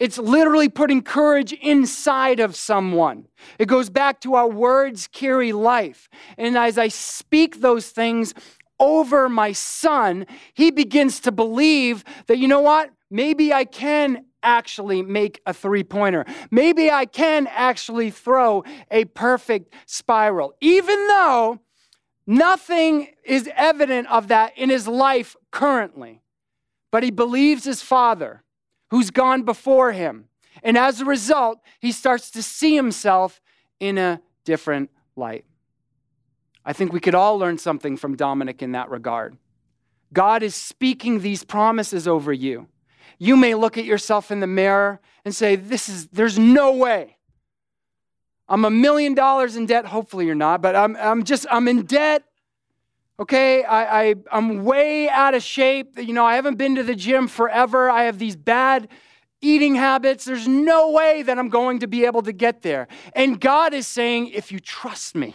It's 0.00 0.18
literally 0.18 0.68
putting 0.68 1.00
courage 1.00 1.52
inside 1.52 2.40
of 2.40 2.56
someone. 2.56 3.28
It 3.60 3.68
goes 3.68 3.88
back 3.88 4.20
to 4.22 4.34
our 4.34 4.48
words 4.48 5.06
carry 5.06 5.52
life. 5.52 6.08
And 6.36 6.58
as 6.58 6.76
I 6.76 6.88
speak 6.88 7.60
those 7.60 7.90
things 7.90 8.34
over 8.80 9.28
my 9.28 9.52
son, 9.52 10.26
he 10.54 10.72
begins 10.72 11.20
to 11.20 11.30
believe 11.30 12.02
that, 12.26 12.38
you 12.38 12.48
know 12.48 12.62
what? 12.62 12.90
Maybe 13.12 13.52
I 13.52 13.64
can 13.64 14.24
actually 14.42 15.02
make 15.02 15.40
a 15.46 15.54
three 15.54 15.84
pointer. 15.84 16.24
Maybe 16.50 16.90
I 16.90 17.06
can 17.06 17.46
actually 17.46 18.10
throw 18.10 18.64
a 18.90 19.04
perfect 19.06 19.74
spiral, 19.86 20.54
even 20.60 21.06
though 21.08 21.60
nothing 22.26 23.08
is 23.24 23.48
evident 23.54 24.08
of 24.08 24.28
that 24.28 24.56
in 24.56 24.70
his 24.70 24.86
life 24.88 25.36
currently. 25.50 26.22
But 26.90 27.02
he 27.02 27.10
believes 27.10 27.64
his 27.64 27.82
father, 27.82 28.42
who's 28.90 29.10
gone 29.10 29.42
before 29.42 29.92
him. 29.92 30.28
And 30.62 30.76
as 30.76 31.00
a 31.00 31.04
result, 31.04 31.60
he 31.80 31.92
starts 31.92 32.30
to 32.32 32.42
see 32.42 32.76
himself 32.76 33.40
in 33.80 33.98
a 33.98 34.20
different 34.44 34.90
light. 35.16 35.44
I 36.64 36.72
think 36.72 36.92
we 36.92 37.00
could 37.00 37.14
all 37.14 37.38
learn 37.38 37.58
something 37.58 37.96
from 37.96 38.16
Dominic 38.16 38.62
in 38.62 38.72
that 38.72 38.90
regard. 38.90 39.36
God 40.12 40.42
is 40.42 40.54
speaking 40.54 41.20
these 41.20 41.42
promises 41.42 42.06
over 42.06 42.32
you. 42.32 42.68
You 43.22 43.36
may 43.36 43.54
look 43.54 43.78
at 43.78 43.84
yourself 43.84 44.32
in 44.32 44.40
the 44.40 44.48
mirror 44.48 45.00
and 45.24 45.32
say, 45.32 45.54
This 45.54 45.88
is, 45.88 46.08
there's 46.08 46.40
no 46.40 46.72
way. 46.72 47.18
I'm 48.48 48.64
a 48.64 48.70
million 48.70 49.14
dollars 49.14 49.54
in 49.54 49.64
debt. 49.66 49.86
Hopefully 49.86 50.26
you're 50.26 50.34
not, 50.34 50.60
but 50.60 50.74
I'm, 50.74 50.96
I'm 50.96 51.22
just, 51.22 51.46
I'm 51.48 51.68
in 51.68 51.82
debt. 51.82 52.24
Okay, 53.20 53.62
I, 53.62 54.02
I, 54.02 54.14
I'm 54.32 54.64
way 54.64 55.08
out 55.08 55.34
of 55.34 55.42
shape. 55.44 55.96
You 56.00 56.12
know, 56.14 56.26
I 56.26 56.34
haven't 56.34 56.56
been 56.56 56.74
to 56.74 56.82
the 56.82 56.96
gym 56.96 57.28
forever. 57.28 57.88
I 57.88 58.02
have 58.04 58.18
these 58.18 58.34
bad 58.34 58.88
eating 59.40 59.76
habits. 59.76 60.24
There's 60.24 60.48
no 60.48 60.90
way 60.90 61.22
that 61.22 61.38
I'm 61.38 61.48
going 61.48 61.78
to 61.78 61.86
be 61.86 62.04
able 62.04 62.22
to 62.22 62.32
get 62.32 62.62
there. 62.62 62.88
And 63.14 63.40
God 63.40 63.72
is 63.72 63.86
saying, 63.86 64.30
if 64.30 64.50
you 64.50 64.58
trust 64.58 65.14
me, 65.14 65.32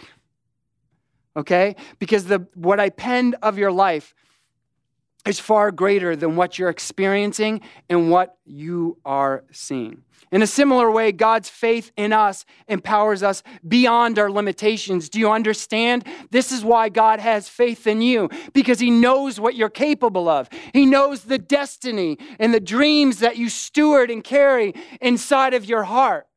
okay, 1.38 1.78
because 2.00 2.26
the, 2.26 2.45
what 2.54 2.82
I 2.82 2.89
penned 2.89 3.38
of 3.41 3.58
your 3.58 3.71
life 3.71 4.13
is 5.28 5.40
far 5.40 5.72
greater 5.72 6.16
than 6.16 6.36
what 6.36 6.58
you're 6.58 6.70
experiencing 6.70 7.62
and 7.90 8.10
what 8.10 8.38
you 8.46 8.98
are 9.06 9.44
seeing. 9.52 10.04
In 10.32 10.42
a 10.42 10.48
similar 10.48 10.92
way, 10.92 11.12
God's 11.13 11.48
faith 11.48 11.92
in 11.96 12.12
us 12.12 12.46
empowers 12.68 13.24
us 13.24 13.44
beyond 13.66 14.20
our 14.20 14.30
limitations. 14.30 15.08
Do 15.10 15.20
you 15.20 15.32
understand? 15.32 16.06
This 16.32 16.52
is 16.52 16.66
why 16.66 16.90
God 16.90 17.20
has 17.20 17.48
faith 17.48 17.88
in 17.88 18.02
you, 18.02 18.30
because 18.54 18.80
He 18.80 18.92
knows 18.92 19.40
what 19.40 19.56
you're 19.56 19.70
capable 19.70 20.28
of. 20.28 20.50
He 20.74 20.86
knows 20.86 21.24
the 21.24 21.38
destiny 21.38 22.18
and 22.40 22.54
the 22.54 22.60
dreams 22.60 23.20
that 23.20 23.38
you 23.38 23.50
steward 23.50 24.12
and 24.12 24.24
carry 24.24 24.74
inside 25.00 25.54
of 25.54 25.63
your 25.63 25.84
heart. 25.84 26.28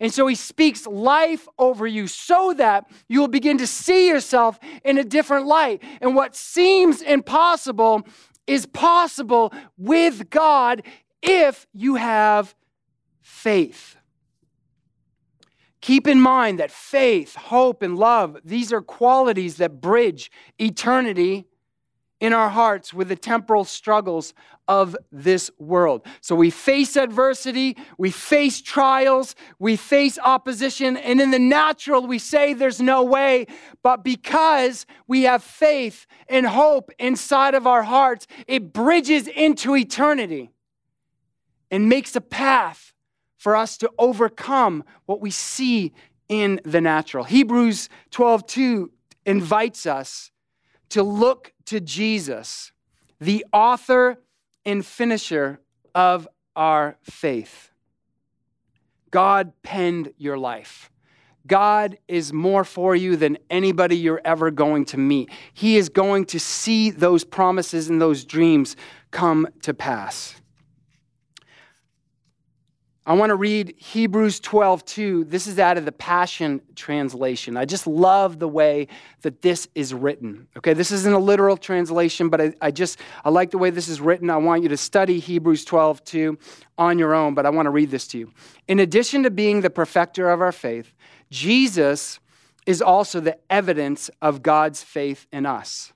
And 0.00 0.12
so 0.12 0.26
he 0.26 0.34
speaks 0.34 0.86
life 0.86 1.48
over 1.58 1.86
you 1.86 2.06
so 2.06 2.52
that 2.54 2.90
you 3.08 3.20
will 3.20 3.28
begin 3.28 3.58
to 3.58 3.66
see 3.66 4.08
yourself 4.08 4.58
in 4.84 4.98
a 4.98 5.04
different 5.04 5.46
light. 5.46 5.82
And 6.00 6.14
what 6.14 6.36
seems 6.36 7.00
impossible 7.00 8.06
is 8.48 8.66
possible 8.66 9.52
with 9.76 10.30
God 10.30 10.82
if 11.22 11.66
you 11.72 11.96
have 11.96 12.54
faith. 13.20 13.96
Keep 15.80 16.08
in 16.08 16.20
mind 16.20 16.58
that 16.58 16.72
faith, 16.72 17.36
hope, 17.36 17.82
and 17.82 17.96
love, 17.96 18.38
these 18.44 18.72
are 18.72 18.82
qualities 18.82 19.56
that 19.58 19.80
bridge 19.80 20.30
eternity 20.58 21.46
in 22.20 22.32
our 22.32 22.48
hearts 22.48 22.92
with 22.92 23.08
the 23.08 23.16
temporal 23.16 23.64
struggles 23.64 24.34
of 24.66 24.96
this 25.12 25.50
world. 25.58 26.04
So 26.20 26.34
we 26.34 26.50
face 26.50 26.96
adversity, 26.96 27.76
we 27.96 28.10
face 28.10 28.60
trials, 28.60 29.34
we 29.58 29.76
face 29.76 30.18
opposition, 30.18 30.96
and 30.96 31.20
in 31.20 31.30
the 31.30 31.38
natural, 31.38 32.06
we 32.06 32.18
say 32.18 32.54
there's 32.54 32.80
no 32.80 33.02
way. 33.02 33.46
But 33.82 34.02
because 34.02 34.84
we 35.06 35.22
have 35.22 35.42
faith 35.42 36.06
and 36.28 36.46
hope 36.46 36.90
inside 36.98 37.54
of 37.54 37.66
our 37.66 37.84
hearts, 37.84 38.26
it 38.46 38.72
bridges 38.72 39.28
into 39.28 39.76
eternity 39.76 40.50
and 41.70 41.88
makes 41.88 42.16
a 42.16 42.20
path 42.20 42.92
for 43.36 43.54
us 43.54 43.78
to 43.78 43.90
overcome 43.98 44.84
what 45.06 45.20
we 45.20 45.30
see 45.30 45.92
in 46.28 46.60
the 46.64 46.80
natural. 46.80 47.24
Hebrews 47.24 47.88
12 48.10 48.46
2 48.46 48.90
invites 49.24 49.86
us 49.86 50.30
to 50.90 51.02
look 51.02 51.52
to 51.66 51.80
Jesus, 51.80 52.72
the 53.20 53.44
author 53.52 54.18
and 54.64 54.84
finisher 54.84 55.60
of 55.94 56.28
our 56.56 56.96
faith. 57.02 57.70
God 59.10 59.52
penned 59.62 60.12
your 60.18 60.38
life. 60.38 60.90
God 61.46 61.98
is 62.08 62.32
more 62.32 62.62
for 62.62 62.94
you 62.94 63.16
than 63.16 63.38
anybody 63.48 63.96
you're 63.96 64.20
ever 64.24 64.50
going 64.50 64.84
to 64.86 64.98
meet. 64.98 65.30
He 65.54 65.76
is 65.76 65.88
going 65.88 66.26
to 66.26 66.38
see 66.38 66.90
those 66.90 67.24
promises 67.24 67.88
and 67.88 68.00
those 68.00 68.24
dreams 68.24 68.76
come 69.10 69.48
to 69.62 69.72
pass. 69.72 70.34
I 73.08 73.14
want 73.14 73.30
to 73.30 73.36
read 73.36 73.74
Hebrews 73.78 74.38
12, 74.38 74.84
2. 74.84 75.24
This 75.24 75.46
is 75.46 75.58
out 75.58 75.78
of 75.78 75.86
the 75.86 75.92
Passion 75.92 76.60
Translation. 76.74 77.56
I 77.56 77.64
just 77.64 77.86
love 77.86 78.38
the 78.38 78.48
way 78.48 78.86
that 79.22 79.40
this 79.40 79.66
is 79.74 79.94
written. 79.94 80.46
Okay, 80.58 80.74
this 80.74 80.90
isn't 80.90 81.14
a 81.14 81.18
literal 81.18 81.56
translation, 81.56 82.28
but 82.28 82.38
I, 82.38 82.52
I 82.60 82.70
just, 82.70 82.98
I 83.24 83.30
like 83.30 83.50
the 83.50 83.56
way 83.56 83.70
this 83.70 83.88
is 83.88 84.02
written. 84.02 84.28
I 84.28 84.36
want 84.36 84.62
you 84.62 84.68
to 84.68 84.76
study 84.76 85.20
Hebrews 85.20 85.64
12, 85.64 86.04
2 86.04 86.38
on 86.76 86.98
your 86.98 87.14
own, 87.14 87.32
but 87.32 87.46
I 87.46 87.50
want 87.50 87.64
to 87.64 87.70
read 87.70 87.90
this 87.90 88.06
to 88.08 88.18
you. 88.18 88.30
In 88.68 88.78
addition 88.78 89.22
to 89.22 89.30
being 89.30 89.62
the 89.62 89.70
perfecter 89.70 90.28
of 90.28 90.42
our 90.42 90.52
faith, 90.52 90.92
Jesus 91.30 92.20
is 92.66 92.82
also 92.82 93.20
the 93.20 93.38
evidence 93.50 94.10
of 94.20 94.42
God's 94.42 94.82
faith 94.82 95.26
in 95.32 95.46
us 95.46 95.94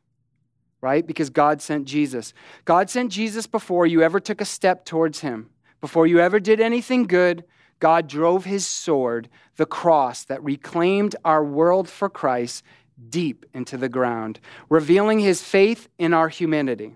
right? 0.81 1.07
Because 1.07 1.31
God 1.31 1.63
sent 1.63 1.85
Jesus. 1.85 2.35
God 2.65 2.91
sent 2.91 3.13
Jesus 3.13 3.47
before 3.47 3.87
you 3.87 4.03
ever 4.03 4.19
took 4.19 4.41
a 4.41 4.45
step 4.45 4.85
towards 4.85 5.21
Him. 5.21 5.49
Before 5.83 6.07
you 6.07 6.21
ever 6.21 6.39
did 6.39 6.61
anything 6.61 7.03
good, 7.03 7.45
God 7.81 8.07
drove 8.07 8.45
his 8.45 8.65
sword, 8.65 9.29
the 9.57 9.67
cross 9.67 10.23
that 10.25 10.43
reclaimed 10.43 11.17
our 11.25 11.45
world 11.45 11.89
for 11.89 12.09
Christ, 12.09 12.63
deep 13.11 13.45
into 13.53 13.77
the 13.77 13.89
ground, 13.89 14.39
revealing 14.69 15.19
his 15.19 15.43
faith 15.43 15.89
in 15.99 16.15
our 16.15 16.29
humanity. 16.29 16.95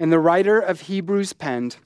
And 0.00 0.10
the 0.10 0.18
writer 0.18 0.58
of 0.58 0.80
Hebrews 0.80 1.34
penned, 1.34 1.76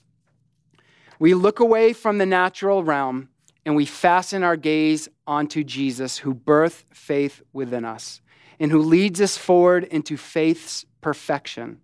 We 1.18 1.35
look 1.35 1.59
away 1.59 1.92
from 1.92 2.18
the 2.18 2.27
natural 2.27 2.85
realm 2.85 3.31
and 3.66 3.74
we 3.74 3.85
fasten 3.85 4.44
our 4.44 4.57
gaze 4.57 5.09
onto 5.27 5.64
Jesus, 5.64 6.18
who 6.18 6.35
birthed 6.35 6.85
faith 6.92 7.42
within 7.53 7.85
us 7.85 8.20
and 8.61 8.70
who 8.70 8.81
leads 8.81 9.20
us 9.20 9.37
forward 9.37 9.83
into 9.85 10.16
faith's 10.16 10.87
perfection. 11.01 11.81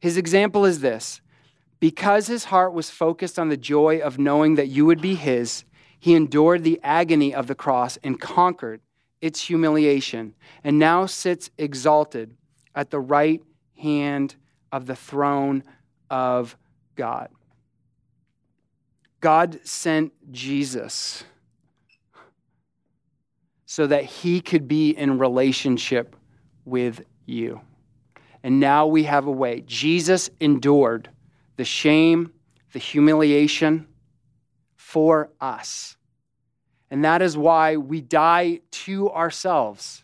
His 0.00 0.16
example 0.16 0.64
is 0.64 0.80
this 0.80 1.20
because 1.80 2.26
his 2.26 2.44
heart 2.44 2.74
was 2.74 2.90
focused 2.90 3.38
on 3.38 3.48
the 3.48 3.56
joy 3.56 3.98
of 3.98 4.18
knowing 4.18 4.54
that 4.54 4.68
you 4.68 4.84
would 4.86 5.00
be 5.00 5.14
his, 5.14 5.64
he 5.98 6.14
endured 6.14 6.62
the 6.62 6.78
agony 6.82 7.34
of 7.34 7.46
the 7.46 7.54
cross 7.54 7.98
and 8.04 8.20
conquered 8.20 8.80
its 9.20 9.42
humiliation, 9.42 10.34
and 10.64 10.78
now 10.78 11.04
sits 11.04 11.50
exalted 11.58 12.34
at 12.74 12.90
the 12.90 13.00
right 13.00 13.42
hand 13.76 14.34
of 14.72 14.86
the 14.86 14.96
throne 14.96 15.62
of 16.08 16.56
God. 16.96 17.28
God 19.20 19.60
sent 19.64 20.12
Jesus 20.32 21.24
so 23.66 23.86
that 23.86 24.04
he 24.04 24.40
could 24.40 24.66
be 24.66 24.90
in 24.90 25.18
relationship 25.18 26.16
with 26.64 27.02
you. 27.26 27.60
And 28.42 28.58
now 28.58 28.86
we 28.86 29.04
have 29.04 29.26
a 29.26 29.30
way. 29.30 29.62
Jesus 29.66 30.30
endured 30.40 31.10
the 31.60 31.64
shame, 31.66 32.32
the 32.72 32.78
humiliation 32.78 33.86
for 34.76 35.28
us. 35.42 35.94
And 36.90 37.04
that 37.04 37.20
is 37.20 37.36
why 37.36 37.76
we 37.76 38.00
die 38.00 38.60
to 38.86 39.10
ourselves. 39.10 40.02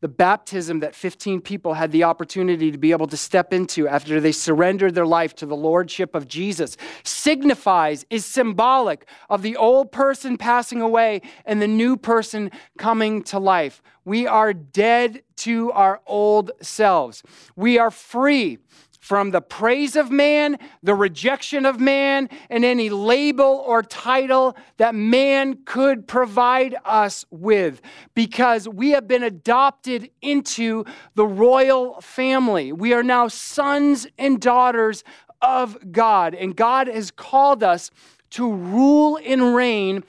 The 0.00 0.06
baptism 0.06 0.78
that 0.78 0.94
15 0.94 1.40
people 1.40 1.74
had 1.74 1.90
the 1.90 2.04
opportunity 2.04 2.70
to 2.70 2.78
be 2.78 2.92
able 2.92 3.08
to 3.08 3.16
step 3.16 3.52
into 3.52 3.88
after 3.88 4.20
they 4.20 4.30
surrendered 4.30 4.94
their 4.94 5.06
life 5.06 5.34
to 5.36 5.46
the 5.46 5.56
Lordship 5.56 6.14
of 6.14 6.28
Jesus 6.28 6.76
signifies, 7.02 8.06
is 8.08 8.24
symbolic 8.24 9.08
of 9.28 9.42
the 9.42 9.56
old 9.56 9.90
person 9.90 10.38
passing 10.38 10.80
away 10.80 11.20
and 11.44 11.60
the 11.60 11.66
new 11.66 11.96
person 11.96 12.48
coming 12.78 13.24
to 13.24 13.40
life. 13.40 13.82
We 14.04 14.28
are 14.28 14.52
dead 14.52 15.24
to 15.38 15.72
our 15.72 16.00
old 16.06 16.52
selves. 16.62 17.24
We 17.56 17.76
are 17.76 17.90
free 17.90 18.58
from 19.00 19.30
the 19.30 19.40
praise 19.40 19.96
of 19.96 20.10
man, 20.10 20.58
the 20.82 20.94
rejection 20.94 21.66
of 21.66 21.80
man, 21.80 22.28
and 22.50 22.64
any 22.64 22.90
label 22.90 23.64
or 23.66 23.82
title 23.82 24.56
that 24.76 24.94
man 24.94 25.58
could 25.64 26.06
provide 26.06 26.76
us 26.84 27.24
with, 27.30 27.80
because 28.14 28.68
we 28.68 28.90
have 28.90 29.08
been 29.08 29.22
adopted 29.22 30.10
into 30.22 30.84
the 31.14 31.26
royal 31.26 32.00
family. 32.02 32.72
We 32.72 32.92
are 32.92 33.02
now 33.02 33.28
sons 33.28 34.06
and 34.18 34.40
daughters 34.40 35.02
of 35.40 35.90
God, 35.90 36.34
and 36.34 36.54
God 36.54 36.86
has 36.86 37.10
called 37.10 37.62
us 37.62 37.90
to 38.30 38.52
rule 38.52 39.18
and 39.24 39.54
reign 39.54 40.04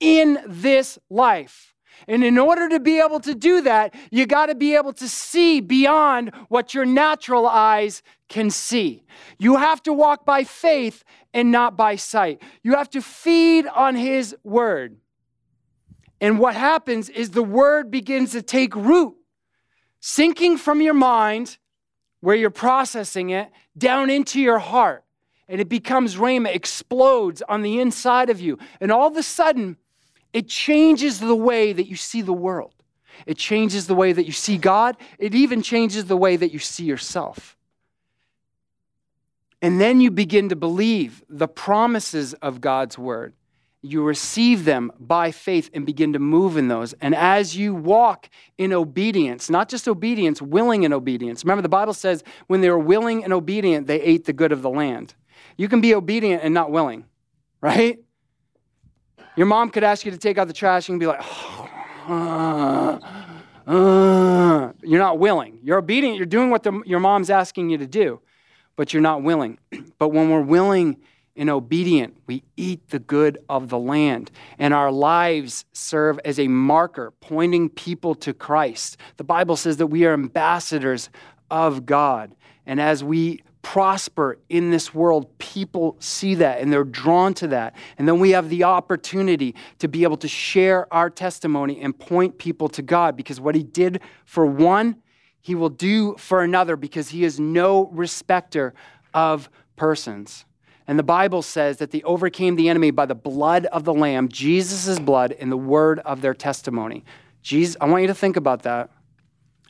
in 0.00 0.38
this 0.46 0.98
life. 1.10 1.71
And 2.08 2.24
in 2.24 2.38
order 2.38 2.68
to 2.68 2.80
be 2.80 3.00
able 3.00 3.20
to 3.20 3.34
do 3.34 3.60
that, 3.62 3.94
you 4.10 4.26
got 4.26 4.46
to 4.46 4.54
be 4.54 4.74
able 4.76 4.92
to 4.94 5.08
see 5.08 5.60
beyond 5.60 6.32
what 6.48 6.74
your 6.74 6.84
natural 6.84 7.46
eyes 7.46 8.02
can 8.28 8.50
see. 8.50 9.04
You 9.38 9.56
have 9.56 9.82
to 9.84 9.92
walk 9.92 10.24
by 10.24 10.44
faith 10.44 11.04
and 11.34 11.50
not 11.50 11.76
by 11.76 11.96
sight. 11.96 12.42
You 12.62 12.74
have 12.74 12.90
to 12.90 13.02
feed 13.02 13.66
on 13.66 13.94
His 13.94 14.34
word. 14.42 14.96
And 16.20 16.38
what 16.38 16.54
happens 16.54 17.08
is 17.08 17.30
the 17.30 17.42
word 17.42 17.90
begins 17.90 18.32
to 18.32 18.42
take 18.42 18.76
root, 18.76 19.16
sinking 20.00 20.56
from 20.56 20.80
your 20.80 20.94
mind, 20.94 21.58
where 22.20 22.36
you're 22.36 22.50
processing 22.50 23.30
it, 23.30 23.50
down 23.76 24.08
into 24.08 24.40
your 24.40 24.60
heart. 24.60 25.04
And 25.48 25.60
it 25.60 25.68
becomes 25.68 26.16
rhema, 26.16 26.54
explodes 26.54 27.42
on 27.48 27.62
the 27.62 27.80
inside 27.80 28.30
of 28.30 28.40
you. 28.40 28.58
And 28.80 28.92
all 28.92 29.08
of 29.08 29.16
a 29.16 29.22
sudden, 29.22 29.76
it 30.32 30.48
changes 30.48 31.20
the 31.20 31.36
way 31.36 31.72
that 31.72 31.86
you 31.86 31.96
see 31.96 32.22
the 32.22 32.32
world. 32.32 32.74
It 33.26 33.36
changes 33.36 33.86
the 33.86 33.94
way 33.94 34.12
that 34.12 34.24
you 34.24 34.32
see 34.32 34.58
God. 34.58 34.96
It 35.18 35.34
even 35.34 35.62
changes 35.62 36.06
the 36.06 36.16
way 36.16 36.36
that 36.36 36.52
you 36.52 36.58
see 36.58 36.84
yourself. 36.84 37.56
And 39.60 39.80
then 39.80 40.00
you 40.00 40.10
begin 40.10 40.48
to 40.48 40.56
believe 40.56 41.22
the 41.28 41.46
promises 41.46 42.34
of 42.34 42.60
God's 42.60 42.98
word. 42.98 43.34
You 43.80 44.02
receive 44.04 44.64
them 44.64 44.92
by 44.98 45.32
faith 45.32 45.70
and 45.74 45.84
begin 45.84 46.12
to 46.12 46.18
move 46.18 46.56
in 46.56 46.68
those. 46.68 46.94
And 46.94 47.14
as 47.14 47.56
you 47.56 47.74
walk 47.74 48.28
in 48.56 48.72
obedience, 48.72 49.50
not 49.50 49.68
just 49.68 49.88
obedience, 49.88 50.40
willing 50.40 50.84
in 50.84 50.92
obedience. 50.92 51.44
Remember, 51.44 51.62
the 51.62 51.68
Bible 51.68 51.94
says 51.94 52.22
when 52.46 52.60
they 52.60 52.70
were 52.70 52.78
willing 52.78 53.24
and 53.24 53.32
obedient, 53.32 53.86
they 53.86 54.00
ate 54.00 54.24
the 54.24 54.32
good 54.32 54.52
of 54.52 54.62
the 54.62 54.70
land. 54.70 55.14
You 55.56 55.68
can 55.68 55.80
be 55.80 55.94
obedient 55.94 56.42
and 56.42 56.54
not 56.54 56.70
willing, 56.70 57.04
right? 57.60 57.98
Your 59.36 59.46
mom 59.46 59.70
could 59.70 59.84
ask 59.84 60.04
you 60.04 60.10
to 60.10 60.18
take 60.18 60.38
out 60.38 60.46
the 60.46 60.52
trash 60.52 60.88
and 60.88 61.00
be 61.00 61.06
like, 61.06 61.24
uh, 62.08 62.98
uh. 63.66 64.72
you're 64.82 64.98
not 64.98 65.18
willing. 65.18 65.58
You're 65.62 65.78
obedient. 65.78 66.16
You're 66.16 66.26
doing 66.26 66.50
what 66.50 66.62
the, 66.62 66.82
your 66.84 67.00
mom's 67.00 67.30
asking 67.30 67.70
you 67.70 67.78
to 67.78 67.86
do, 67.86 68.20
but 68.76 68.92
you're 68.92 69.02
not 69.02 69.22
willing. 69.22 69.58
But 69.98 70.08
when 70.08 70.30
we're 70.30 70.42
willing 70.42 70.96
and 71.36 71.48
obedient, 71.48 72.16
we 72.26 72.42
eat 72.56 72.88
the 72.88 72.98
good 72.98 73.38
of 73.48 73.68
the 73.68 73.78
land. 73.78 74.30
And 74.58 74.74
our 74.74 74.90
lives 74.90 75.64
serve 75.72 76.18
as 76.24 76.38
a 76.38 76.48
marker 76.48 77.12
pointing 77.20 77.68
people 77.68 78.14
to 78.16 78.34
Christ. 78.34 78.96
The 79.16 79.24
Bible 79.24 79.56
says 79.56 79.76
that 79.76 79.86
we 79.86 80.04
are 80.04 80.12
ambassadors 80.12 81.08
of 81.50 81.86
God. 81.86 82.34
And 82.66 82.80
as 82.80 83.04
we 83.04 83.42
prosper 83.62 84.38
in 84.48 84.70
this 84.70 84.92
world, 84.92 85.38
people 85.38 85.96
see 86.00 86.34
that 86.34 86.60
and 86.60 86.72
they're 86.72 86.84
drawn 86.84 87.32
to 87.34 87.46
that. 87.48 87.74
And 87.96 88.06
then 88.06 88.18
we 88.18 88.30
have 88.30 88.48
the 88.48 88.64
opportunity 88.64 89.54
to 89.78 89.88
be 89.88 90.02
able 90.02 90.16
to 90.18 90.28
share 90.28 90.92
our 90.92 91.08
testimony 91.08 91.80
and 91.80 91.96
point 91.98 92.38
people 92.38 92.68
to 92.70 92.82
God 92.82 93.16
because 93.16 93.40
what 93.40 93.54
He 93.54 93.62
did 93.62 94.00
for 94.24 94.44
one, 94.44 94.96
He 95.40 95.54
will 95.54 95.70
do 95.70 96.16
for 96.18 96.42
another 96.42 96.76
because 96.76 97.10
He 97.10 97.24
is 97.24 97.38
no 97.38 97.86
respecter 97.86 98.74
of 99.14 99.48
persons. 99.76 100.44
And 100.88 100.98
the 100.98 101.04
Bible 101.04 101.42
says 101.42 101.76
that 101.78 101.92
they 101.92 102.02
overcame 102.02 102.56
the 102.56 102.68
enemy 102.68 102.90
by 102.90 103.06
the 103.06 103.14
blood 103.14 103.66
of 103.66 103.84
the 103.84 103.94
Lamb, 103.94 104.28
Jesus' 104.28 104.98
blood, 104.98 105.32
and 105.38 105.50
the 105.50 105.56
word 105.56 106.00
of 106.00 106.20
their 106.20 106.34
testimony. 106.34 107.04
Jesus, 107.42 107.76
I 107.80 107.86
want 107.86 108.02
you 108.02 108.08
to 108.08 108.14
think 108.14 108.36
about 108.36 108.62
that. 108.62 108.90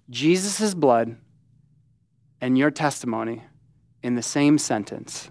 Jesus' 0.09 0.75
blood 0.75 1.17
and 2.41 2.59
your 2.59 2.71
testimony 2.71 3.43
in 4.03 4.15
the 4.15 4.23
same 4.23 4.59
sentence 4.59 5.31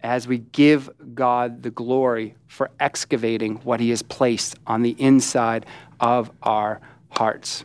as 0.00 0.28
we 0.28 0.38
give 0.38 0.90
God 1.14 1.62
the 1.62 1.70
glory 1.70 2.34
for 2.46 2.70
excavating 2.78 3.56
what 3.56 3.80
He 3.80 3.90
has 3.90 4.02
placed 4.02 4.56
on 4.66 4.82
the 4.82 4.94
inside 4.98 5.66
of 6.00 6.30
our 6.42 6.80
hearts. 7.10 7.64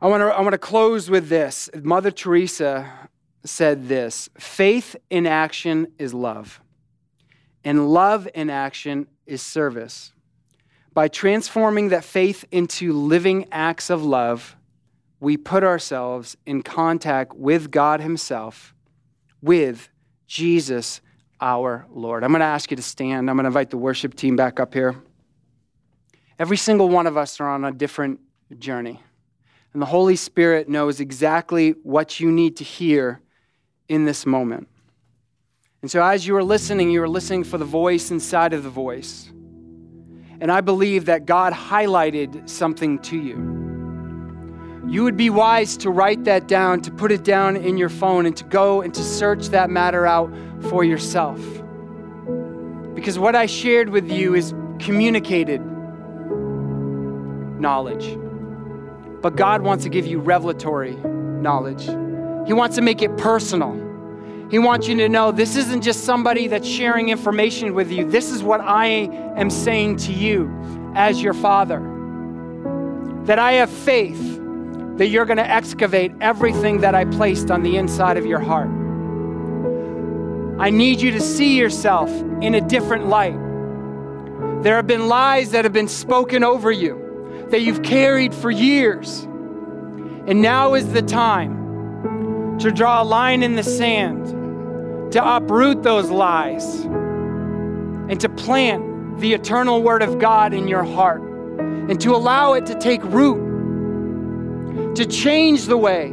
I 0.00 0.06
want 0.06 0.22
to 0.22 0.26
I 0.26 0.40
want 0.40 0.52
to 0.52 0.58
close 0.58 1.10
with 1.10 1.28
this. 1.28 1.68
Mother 1.82 2.10
Teresa 2.10 2.90
said 3.44 3.88
this 3.88 4.28
faith 4.38 4.96
in 5.10 5.26
action 5.26 5.88
is 5.98 6.14
love, 6.14 6.60
and 7.64 7.88
love 7.88 8.28
in 8.34 8.48
action 8.48 9.08
is 9.26 9.42
service. 9.42 10.12
By 10.92 11.08
transforming 11.08 11.90
that 11.90 12.04
faith 12.04 12.44
into 12.50 12.92
living 12.92 13.46
acts 13.52 13.90
of 13.90 14.02
love, 14.04 14.56
we 15.20 15.36
put 15.36 15.62
ourselves 15.62 16.36
in 16.46 16.62
contact 16.62 17.34
with 17.34 17.70
God 17.70 18.00
Himself, 18.00 18.74
with 19.42 19.90
Jesus 20.26 21.02
our 21.40 21.86
Lord. 21.90 22.24
I'm 22.24 22.30
going 22.30 22.40
to 22.40 22.46
ask 22.46 22.70
you 22.70 22.76
to 22.76 22.82
stand. 22.82 23.28
I'm 23.28 23.36
going 23.36 23.44
to 23.44 23.48
invite 23.48 23.70
the 23.70 23.78
worship 23.78 24.14
team 24.14 24.34
back 24.34 24.58
up 24.58 24.74
here. 24.74 24.96
Every 26.38 26.56
single 26.56 26.88
one 26.88 27.06
of 27.06 27.16
us 27.16 27.38
are 27.38 27.48
on 27.48 27.64
a 27.64 27.72
different 27.72 28.20
journey. 28.58 29.00
And 29.72 29.80
the 29.80 29.86
Holy 29.86 30.16
Spirit 30.16 30.68
knows 30.68 31.00
exactly 31.00 31.70
what 31.82 32.18
you 32.18 32.32
need 32.32 32.56
to 32.56 32.64
hear 32.64 33.20
in 33.88 34.04
this 34.04 34.24
moment. 34.26 34.68
And 35.82 35.90
so, 35.90 36.02
as 36.02 36.26
you 36.26 36.36
are 36.36 36.44
listening, 36.44 36.90
you 36.90 37.02
are 37.02 37.08
listening 37.08 37.44
for 37.44 37.56
the 37.56 37.64
voice 37.64 38.10
inside 38.10 38.52
of 38.52 38.62
the 38.62 38.70
voice. 38.70 39.30
And 40.40 40.50
I 40.50 40.60
believe 40.60 41.06
that 41.06 41.26
God 41.26 41.52
highlighted 41.52 42.48
something 42.48 42.98
to 43.00 43.16
you 43.16 43.59
you 44.90 45.04
would 45.04 45.16
be 45.16 45.30
wise 45.30 45.76
to 45.76 45.88
write 45.88 46.24
that 46.24 46.48
down, 46.48 46.80
to 46.80 46.90
put 46.90 47.12
it 47.12 47.22
down 47.22 47.56
in 47.56 47.78
your 47.78 47.88
phone, 47.88 48.26
and 48.26 48.36
to 48.36 48.42
go 48.42 48.80
and 48.80 48.92
to 48.92 49.04
search 49.04 49.50
that 49.50 49.70
matter 49.70 50.04
out 50.04 50.34
for 50.68 50.82
yourself. 50.82 51.38
Because 52.92 53.16
what 53.16 53.36
I 53.36 53.46
shared 53.46 53.90
with 53.90 54.10
you 54.10 54.34
is 54.34 54.52
communicated 54.80 55.60
knowledge. 57.60 58.18
But 59.22 59.36
God 59.36 59.62
wants 59.62 59.84
to 59.84 59.90
give 59.90 60.06
you 60.06 60.18
revelatory 60.18 60.96
knowledge. 60.96 61.84
He 62.48 62.52
wants 62.52 62.74
to 62.74 62.82
make 62.82 63.00
it 63.00 63.16
personal. 63.16 63.74
He 64.50 64.58
wants 64.58 64.88
you 64.88 64.96
to 64.96 65.08
know 65.08 65.30
this 65.30 65.54
isn't 65.54 65.82
just 65.82 66.02
somebody 66.02 66.48
that's 66.48 66.66
sharing 66.66 67.10
information 67.10 67.74
with 67.74 67.92
you. 67.92 68.10
This 68.10 68.32
is 68.32 68.42
what 68.42 68.60
I 68.60 68.88
am 69.36 69.50
saying 69.50 69.98
to 69.98 70.12
you 70.12 70.52
as 70.96 71.22
your 71.22 71.34
father. 71.34 71.78
That 73.26 73.38
I 73.38 73.52
have 73.52 73.70
faith 73.70 74.39
that 75.00 75.08
you're 75.08 75.24
going 75.24 75.38
to 75.38 75.50
excavate 75.50 76.12
everything 76.20 76.82
that 76.82 76.94
I 76.94 77.06
placed 77.06 77.50
on 77.50 77.62
the 77.62 77.78
inside 77.78 78.18
of 78.18 78.26
your 78.26 78.38
heart. 78.38 78.68
I 80.60 80.68
need 80.68 81.00
you 81.00 81.10
to 81.12 81.22
see 81.22 81.56
yourself 81.56 82.10
in 82.42 82.54
a 82.54 82.60
different 82.60 83.06
light. 83.06 83.38
There 84.62 84.76
have 84.76 84.86
been 84.86 85.08
lies 85.08 85.52
that 85.52 85.64
have 85.64 85.72
been 85.72 85.88
spoken 85.88 86.44
over 86.44 86.70
you 86.70 87.46
that 87.48 87.62
you've 87.62 87.82
carried 87.82 88.34
for 88.34 88.50
years. 88.50 89.20
And 90.26 90.42
now 90.42 90.74
is 90.74 90.92
the 90.92 91.00
time 91.00 92.58
to 92.58 92.70
draw 92.70 93.02
a 93.02 93.04
line 93.04 93.42
in 93.42 93.56
the 93.56 93.62
sand, 93.62 95.12
to 95.12 95.36
uproot 95.36 95.82
those 95.82 96.10
lies, 96.10 96.82
and 96.84 98.20
to 98.20 98.28
plant 98.28 99.18
the 99.18 99.32
eternal 99.32 99.82
Word 99.82 100.02
of 100.02 100.18
God 100.18 100.52
in 100.52 100.68
your 100.68 100.84
heart, 100.84 101.22
and 101.22 101.98
to 102.02 102.14
allow 102.14 102.52
it 102.52 102.66
to 102.66 102.74
take 102.74 103.02
root, 103.04 103.49
to 104.94 105.06
change 105.06 105.66
the 105.66 105.76
way 105.76 106.12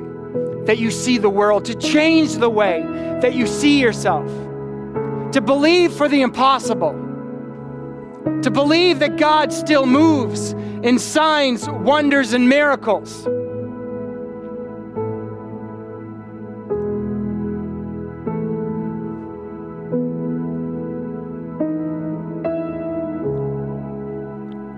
that 0.65 0.77
you 0.77 0.91
see 0.91 1.17
the 1.17 1.29
world, 1.29 1.65
to 1.65 1.75
change 1.75 2.35
the 2.35 2.49
way 2.49 2.81
that 3.21 3.33
you 3.33 3.47
see 3.47 3.79
yourself, 3.79 4.27
to 5.31 5.41
believe 5.41 5.93
for 5.93 6.07
the 6.07 6.21
impossible, 6.21 6.91
to 8.43 8.51
believe 8.51 8.99
that 8.99 9.17
God 9.17 9.51
still 9.51 9.85
moves 9.85 10.51
in 10.83 10.99
signs, 10.99 11.67
wonders, 11.69 12.33
and 12.33 12.47
miracles. 12.47 13.25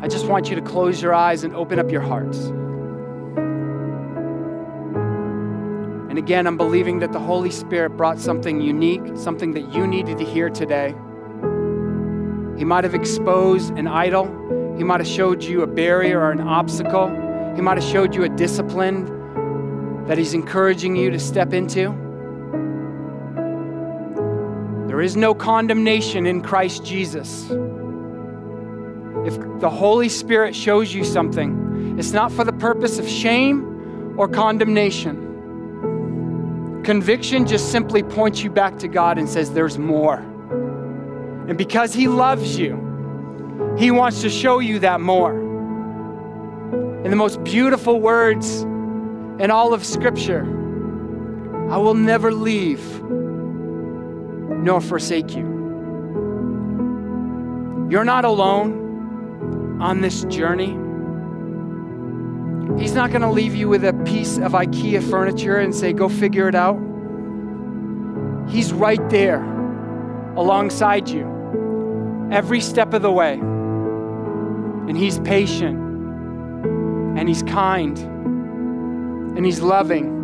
I 0.02 0.08
just 0.08 0.28
want 0.28 0.50
you 0.50 0.56
to 0.56 0.62
close 0.62 1.02
your 1.02 1.14
eyes 1.14 1.44
and 1.44 1.54
open 1.54 1.80
up 1.80 1.92
your 1.92 2.02
hearts. 2.02 2.52
And 6.10 6.18
again, 6.18 6.48
I'm 6.48 6.58
believing 6.58 7.00
that 7.00 7.12
the 7.12 7.20
Holy 7.20 7.52
Spirit 7.52 7.92
brought 7.92 8.18
something 8.18 8.60
unique, 8.60 9.04
something 9.16 9.54
that 9.54 9.72
you 9.72 9.86
needed 9.86 10.18
to 10.18 10.26
hear 10.26 10.50
today. 10.50 10.96
He 12.58 12.66
might 12.66 12.84
have 12.84 12.96
exposed 12.96 13.78
an 13.78 13.88
idol, 13.88 14.26
He 14.76 14.84
might 14.84 15.00
have 15.02 15.08
showed 15.08 15.44
you 15.44 15.62
a 15.62 15.68
barrier 15.68 16.20
or 16.20 16.32
an 16.32 16.42
obstacle, 16.42 17.10
He 17.56 17.62
might 17.62 17.78
have 17.78 17.88
showed 17.90 18.16
you 18.16 18.24
a 18.24 18.30
discipline 18.30 20.06
that 20.08 20.18
He's 20.18 20.34
encouraging 20.34 20.96
you 20.96 21.12
to 21.12 21.20
step 21.20 21.54
into. 21.54 21.96
There 24.88 25.02
is 25.02 25.16
no 25.16 25.36
condemnation 25.36 26.26
in 26.26 26.42
Christ 26.42 26.84
Jesus. 26.84 27.44
If 29.26 29.38
the 29.60 29.70
Holy 29.70 30.10
Spirit 30.10 30.56
shows 30.56 30.92
you 30.92 31.04
something, 31.04 32.00
it's 32.00 32.14
not 32.14 32.32
for 32.32 32.44
the 32.44 32.54
purpose 32.54 32.98
of 32.98 33.08
shame 33.08 34.16
or 34.18 34.28
condemnation. 34.28 35.29
Conviction 36.90 37.46
just 37.46 37.72
simply 37.72 38.02
points 38.02 38.42
you 38.42 38.50
back 38.50 38.80
to 38.80 38.88
God 38.88 39.20
and 39.20 39.30
says, 39.30 39.52
There's 39.52 39.78
more. 39.78 40.18
And 41.48 41.56
because 41.56 41.94
He 41.94 42.08
loves 42.08 42.58
you, 42.58 43.76
He 43.78 43.92
wants 43.92 44.24
to 44.24 44.30
show 44.32 44.58
you 44.58 44.80
that 44.80 45.00
more. 45.00 45.40
In 47.06 47.12
the 47.12 47.16
most 47.16 47.44
beautiful 47.44 48.02
words 48.02 48.62
in 48.62 49.52
all 49.52 49.72
of 49.72 49.86
Scripture, 49.86 50.46
I 51.70 51.78
will 51.78 51.94
never 51.94 52.34
leave 52.34 53.04
nor 53.04 54.82
forsake 54.82 55.36
you. 55.36 55.46
You're 57.92 58.04
not 58.04 58.26
alone 58.26 59.78
on 59.80 60.02
this 60.02 60.24
journey. 60.24 60.76
He's 62.78 62.94
not 62.94 63.10
going 63.10 63.22
to 63.24 63.30
leave 63.30 63.56
you 63.56 63.68
with 63.68 63.84
a 63.84 63.94
piece 64.06 64.38
of 64.38 64.52
IKEA 64.54 65.02
furniture 65.10 65.58
and 65.58 65.74
say, 65.74 65.92
go 65.92 66.08
figure 66.08 66.48
it 66.48 66.56
out. 66.56 66.78
He's 68.50 68.72
right 68.72 69.10
there 69.10 69.44
alongside 70.36 71.10
you 71.10 72.30
every 72.32 72.62
step 72.62 72.94
of 72.94 73.02
the 73.02 73.12
way. 73.12 73.34
And 73.34 74.98
He's 74.98 75.20
patient, 75.20 75.78
and 77.18 77.28
He's 77.28 77.44
kind, 77.44 77.98
and 77.98 79.46
He's 79.46 79.62
loving. 79.62 80.18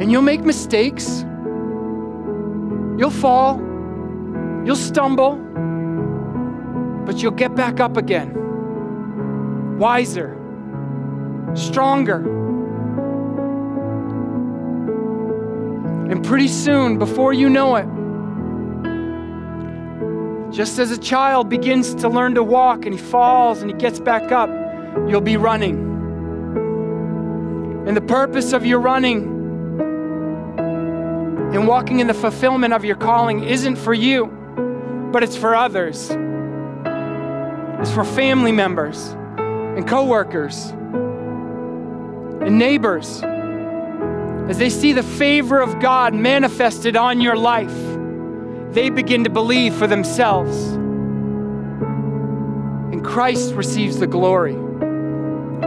And 0.00 0.10
you'll 0.10 0.22
make 0.22 0.40
mistakes, 0.40 1.24
you'll 2.98 3.10
fall, 3.10 3.58
you'll 4.64 4.76
stumble, 4.76 5.36
but 7.04 7.22
you'll 7.22 7.32
get 7.32 7.54
back 7.54 7.80
up 7.80 7.96
again, 7.96 9.78
wiser 9.78 10.39
stronger. 11.54 12.18
And 16.10 16.24
pretty 16.24 16.48
soon, 16.48 16.98
before 16.98 17.32
you 17.32 17.48
know 17.48 17.76
it, 17.76 17.86
just 20.52 20.78
as 20.80 20.90
a 20.90 20.98
child 20.98 21.48
begins 21.48 21.94
to 21.94 22.08
learn 22.08 22.34
to 22.34 22.42
walk 22.42 22.84
and 22.84 22.92
he 22.92 23.00
falls 23.00 23.62
and 23.62 23.70
he 23.70 23.76
gets 23.76 24.00
back 24.00 24.32
up, 24.32 24.50
you'll 25.08 25.20
be 25.20 25.36
running. 25.36 25.86
And 27.86 27.96
the 27.96 28.00
purpose 28.00 28.52
of 28.52 28.66
your 28.66 28.80
running 28.80 29.38
and 31.54 31.66
walking 31.66 32.00
in 32.00 32.06
the 32.06 32.14
fulfillment 32.14 32.74
of 32.74 32.84
your 32.84 32.96
calling 32.96 33.44
isn't 33.44 33.76
for 33.76 33.94
you, 33.94 34.26
but 35.12 35.22
it's 35.22 35.36
for 35.36 35.54
others. 35.54 36.10
It's 37.80 37.92
for 37.92 38.04
family 38.04 38.52
members 38.52 39.14
and 39.38 39.86
coworkers 39.86 40.72
and 42.40 42.58
neighbors, 42.58 43.22
as 44.50 44.58
they 44.58 44.70
see 44.70 44.92
the 44.92 45.02
favor 45.02 45.60
of 45.60 45.78
God 45.80 46.14
manifested 46.14 46.96
on 46.96 47.20
your 47.20 47.36
life, 47.36 47.74
they 48.72 48.88
begin 48.90 49.24
to 49.24 49.30
believe 49.30 49.74
for 49.74 49.86
themselves. 49.86 50.56
And 52.92 53.04
Christ 53.04 53.54
receives 53.54 53.98
the 53.98 54.06
glory 54.06 54.54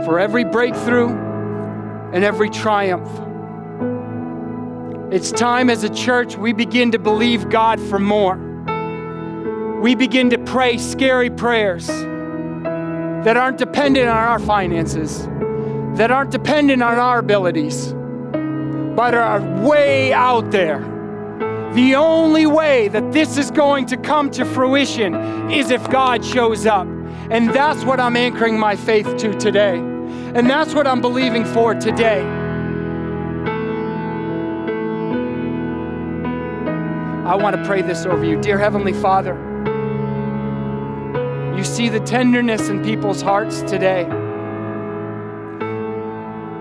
for 0.05 0.19
every 0.19 0.43
breakthrough 0.43 1.09
and 2.13 2.23
every 2.23 2.49
triumph. 2.49 3.09
It's 5.13 5.31
time 5.31 5.69
as 5.69 5.83
a 5.83 5.89
church 5.89 6.38
we 6.38 6.53
begin 6.53 6.91
to 6.91 6.99
believe 6.99 7.49
God 7.49 7.79
for 7.79 7.99
more. 7.99 8.38
We 9.79 9.95
begin 9.95 10.29
to 10.31 10.38
pray 10.39 10.77
scary 10.77 11.29
prayers 11.29 11.88
that 11.88 13.38
aren't 13.38 13.57
dependent 13.57 14.09
on 14.09 14.17
our 14.17 14.39
finances 14.39 15.27
that 15.95 16.10
aren't 16.10 16.32
dependent 16.32 16.82
on 16.82 16.97
our 16.97 17.19
abilities, 17.19 17.93
but 18.95 19.13
are 19.13 19.41
way 19.62 20.12
out 20.12 20.49
there. 20.51 20.79
The 21.73 21.95
only 21.95 22.45
way 22.45 22.88
that 22.89 23.12
this 23.12 23.38
is 23.38 23.51
going 23.51 23.86
to 23.88 23.97
come 23.97 24.29
to 24.32 24.45
fruition 24.45 25.51
is 25.51 25.71
if 25.71 25.89
God 25.89 26.23
shows 26.23 26.65
up. 26.65 26.88
And 27.32 27.49
that's 27.49 27.84
what 27.84 27.99
I'm 27.99 28.15
anchoring 28.15 28.60
my 28.60 28.75
faith 28.75 29.17
to 29.17 29.34
today. 29.39 29.77
And 29.77 30.49
that's 30.49 30.73
what 30.73 30.86
I'm 30.86 31.01
believing 31.01 31.45
for 31.45 31.73
today. 31.73 32.21
I 37.25 37.36
want 37.36 37.56
to 37.56 37.63
pray 37.65 37.82
this 37.82 38.06
over 38.06 38.23
you. 38.23 38.39
Dear 38.41 38.60
Heavenly 38.60 38.93
Father, 38.93 39.34
you 41.58 41.63
see 41.63 41.89
the 41.89 42.01
tenderness 42.01 42.69
in 42.69 42.84
people's 42.84 43.21
hearts 43.21 43.62
today. 43.62 44.06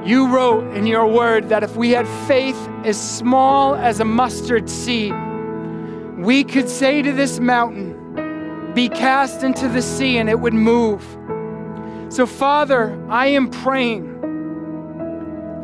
You 0.04 0.26
wrote 0.26 0.74
in 0.74 0.84
your 0.88 1.06
word 1.06 1.48
that 1.50 1.62
if 1.62 1.76
we 1.76 1.90
had 1.90 2.08
faith 2.26 2.56
as 2.84 3.00
small 3.00 3.76
as 3.76 4.00
a 4.00 4.04
mustard 4.04 4.68
seed, 4.68 5.14
we 6.18 6.42
could 6.42 6.68
say 6.68 7.02
to 7.02 7.12
this 7.12 7.38
mountain, 7.38 8.72
Be 8.74 8.88
cast 8.88 9.44
into 9.44 9.68
the 9.68 9.80
sea, 9.80 10.18
and 10.18 10.28
it 10.28 10.40
would 10.40 10.54
move. 10.54 11.04
So, 12.08 12.26
Father, 12.26 13.00
I 13.08 13.28
am 13.28 13.48
praying 13.48 14.08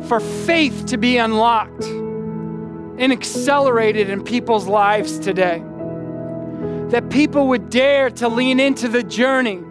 for 0.07 0.21
faith 0.21 0.85
to 0.85 0.97
be 0.97 1.17
unlocked 1.17 1.83
and 1.83 3.11
accelerated 3.11 4.09
in 4.09 4.23
people's 4.23 4.67
lives 4.67 5.19
today. 5.19 5.61
That 6.91 7.09
people 7.09 7.49
would 7.49 7.69
dare 7.69 8.09
to 8.11 8.29
lean 8.29 8.61
into 8.61 8.87
the 8.87 9.03
journey 9.03 9.61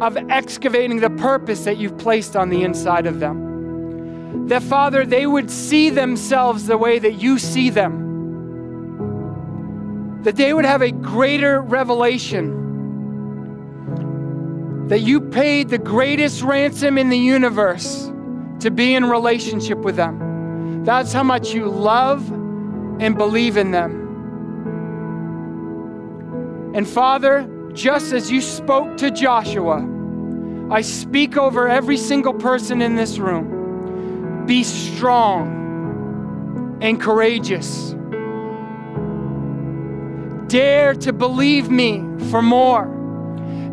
of 0.00 0.16
excavating 0.30 1.00
the 1.00 1.10
purpose 1.10 1.64
that 1.64 1.76
you've 1.76 1.98
placed 1.98 2.36
on 2.36 2.50
the 2.50 2.62
inside 2.62 3.06
of 3.06 3.18
them 3.18 3.49
that, 4.50 4.62
Father, 4.64 5.06
they 5.06 5.26
would 5.28 5.48
see 5.48 5.90
themselves 5.90 6.66
the 6.66 6.76
way 6.76 6.98
that 6.98 7.12
you 7.12 7.38
see 7.38 7.70
them. 7.70 8.08
That 10.24 10.34
they 10.34 10.52
would 10.52 10.64
have 10.64 10.82
a 10.82 10.90
greater 10.90 11.60
revelation 11.60 12.56
that 14.88 15.02
you 15.02 15.20
paid 15.20 15.68
the 15.68 15.78
greatest 15.78 16.42
ransom 16.42 16.98
in 16.98 17.10
the 17.10 17.16
universe 17.16 18.10
to 18.58 18.72
be 18.72 18.96
in 18.96 19.04
relationship 19.04 19.78
with 19.78 19.94
them. 19.94 20.82
That's 20.84 21.12
how 21.12 21.22
much 21.22 21.54
you 21.54 21.66
love 21.66 22.28
and 23.00 23.16
believe 23.16 23.56
in 23.56 23.70
them. 23.70 24.08
And 26.74 26.88
Father, 26.88 27.48
just 27.72 28.12
as 28.12 28.32
you 28.32 28.40
spoke 28.40 28.96
to 28.96 29.12
Joshua, 29.12 29.88
I 30.72 30.80
speak 30.80 31.36
over 31.36 31.68
every 31.68 31.96
single 31.96 32.34
person 32.34 32.82
in 32.82 32.96
this 32.96 33.18
room 33.18 33.59
be 34.46 34.64
strong 34.64 35.58
and 36.80 37.00
courageous. 37.00 37.94
Dare 40.48 40.94
to 40.94 41.12
believe 41.12 41.70
me 41.70 42.04
for 42.30 42.42
more. 42.42 42.86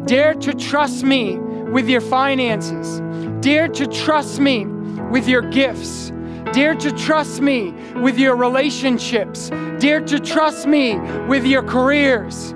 Dare 0.06 0.36
to 0.36 0.54
trust 0.54 1.04
me 1.04 1.38
with 1.38 1.90
your 1.90 2.02
finances. 2.02 3.02
Dare 3.42 3.68
to 3.68 3.88
trust 3.88 4.40
me 4.40 4.66
with 4.66 5.28
your 5.28 5.42
gifts. 5.42 6.12
Dare 6.54 6.76
to 6.76 6.92
trust 6.92 7.42
me 7.42 7.72
with 7.96 8.18
your 8.18 8.36
relationships. 8.36 9.50
Dare 9.80 10.02
to 10.02 10.20
trust 10.20 10.68
me 10.68 10.98
with 11.28 11.46
your 11.46 11.64
careers. 11.64 12.54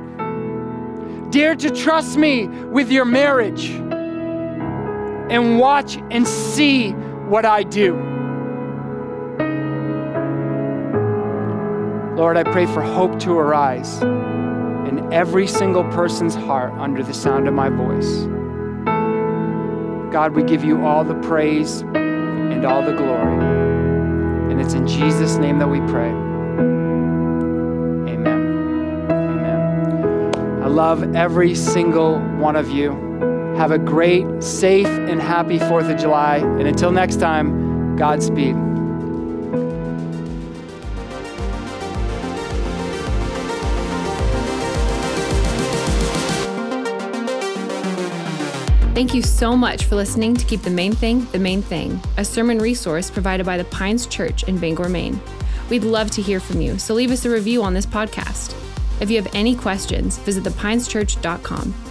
Dare 1.31 1.55
to 1.55 1.69
trust 1.71 2.17
me 2.17 2.47
with 2.47 2.91
your 2.91 3.05
marriage. 3.05 3.69
And 5.29 5.59
watch 5.59 5.97
and 6.11 6.27
see 6.27 6.93
what 7.31 7.45
I 7.45 7.63
do. 7.63 7.93
Lord, 12.17 12.35
I 12.35 12.43
pray 12.43 12.65
for 12.65 12.81
hope 12.81 13.17
to 13.19 13.31
arise 13.31 14.01
in 14.01 15.07
every 15.13 15.47
single 15.47 15.85
person's 15.85 16.35
heart 16.35 16.73
under 16.73 17.01
the 17.01 17.13
sound 17.13 17.47
of 17.47 17.53
my 17.53 17.69
voice. 17.69 18.25
God, 20.13 20.35
we 20.35 20.43
give 20.43 20.65
you 20.65 20.85
all 20.85 21.05
the 21.05 21.15
praise 21.21 21.83
and 21.83 22.65
all 22.65 22.83
the 22.83 22.91
glory. 22.91 23.39
And 24.51 24.59
it's 24.59 24.73
in 24.73 24.85
Jesus' 24.85 25.37
name 25.37 25.57
that 25.59 25.69
we 25.69 25.79
pray. 25.89 26.09
Amen. 28.09 29.07
Amen. 29.09 30.61
I 30.61 30.67
love 30.67 31.15
every 31.15 31.55
single 31.55 32.19
one 32.19 32.57
of 32.57 32.69
you. 32.69 33.10
Have 33.61 33.69
a 33.69 33.77
great, 33.77 34.25
safe, 34.41 34.87
and 34.87 35.21
happy 35.21 35.59
4th 35.59 35.93
of 35.93 35.99
July. 35.99 36.37
And 36.37 36.67
until 36.67 36.91
next 36.91 37.17
time, 37.17 37.95
Godspeed. 37.95 38.55
Thank 48.95 49.13
you 49.13 49.21
so 49.21 49.55
much 49.55 49.85
for 49.85 49.95
listening 49.95 50.35
to 50.37 50.45
Keep 50.47 50.63
the 50.63 50.71
Main 50.71 50.93
Thing 50.93 51.25
the 51.25 51.37
Main 51.37 51.61
Thing, 51.61 52.01
a 52.17 52.25
sermon 52.25 52.57
resource 52.57 53.11
provided 53.11 53.45
by 53.45 53.57
the 53.57 53.65
Pines 53.65 54.07
Church 54.07 54.41
in 54.45 54.57
Bangor, 54.57 54.89
Maine. 54.89 55.21
We'd 55.69 55.83
love 55.83 56.09
to 56.11 56.21
hear 56.23 56.39
from 56.39 56.61
you, 56.61 56.79
so 56.79 56.95
leave 56.95 57.11
us 57.11 57.25
a 57.25 57.29
review 57.29 57.61
on 57.61 57.75
this 57.75 57.85
podcast. 57.85 58.55
If 58.99 59.11
you 59.11 59.21
have 59.21 59.31
any 59.35 59.55
questions, 59.55 60.17
visit 60.17 60.45
thepineschurch.com. 60.45 61.90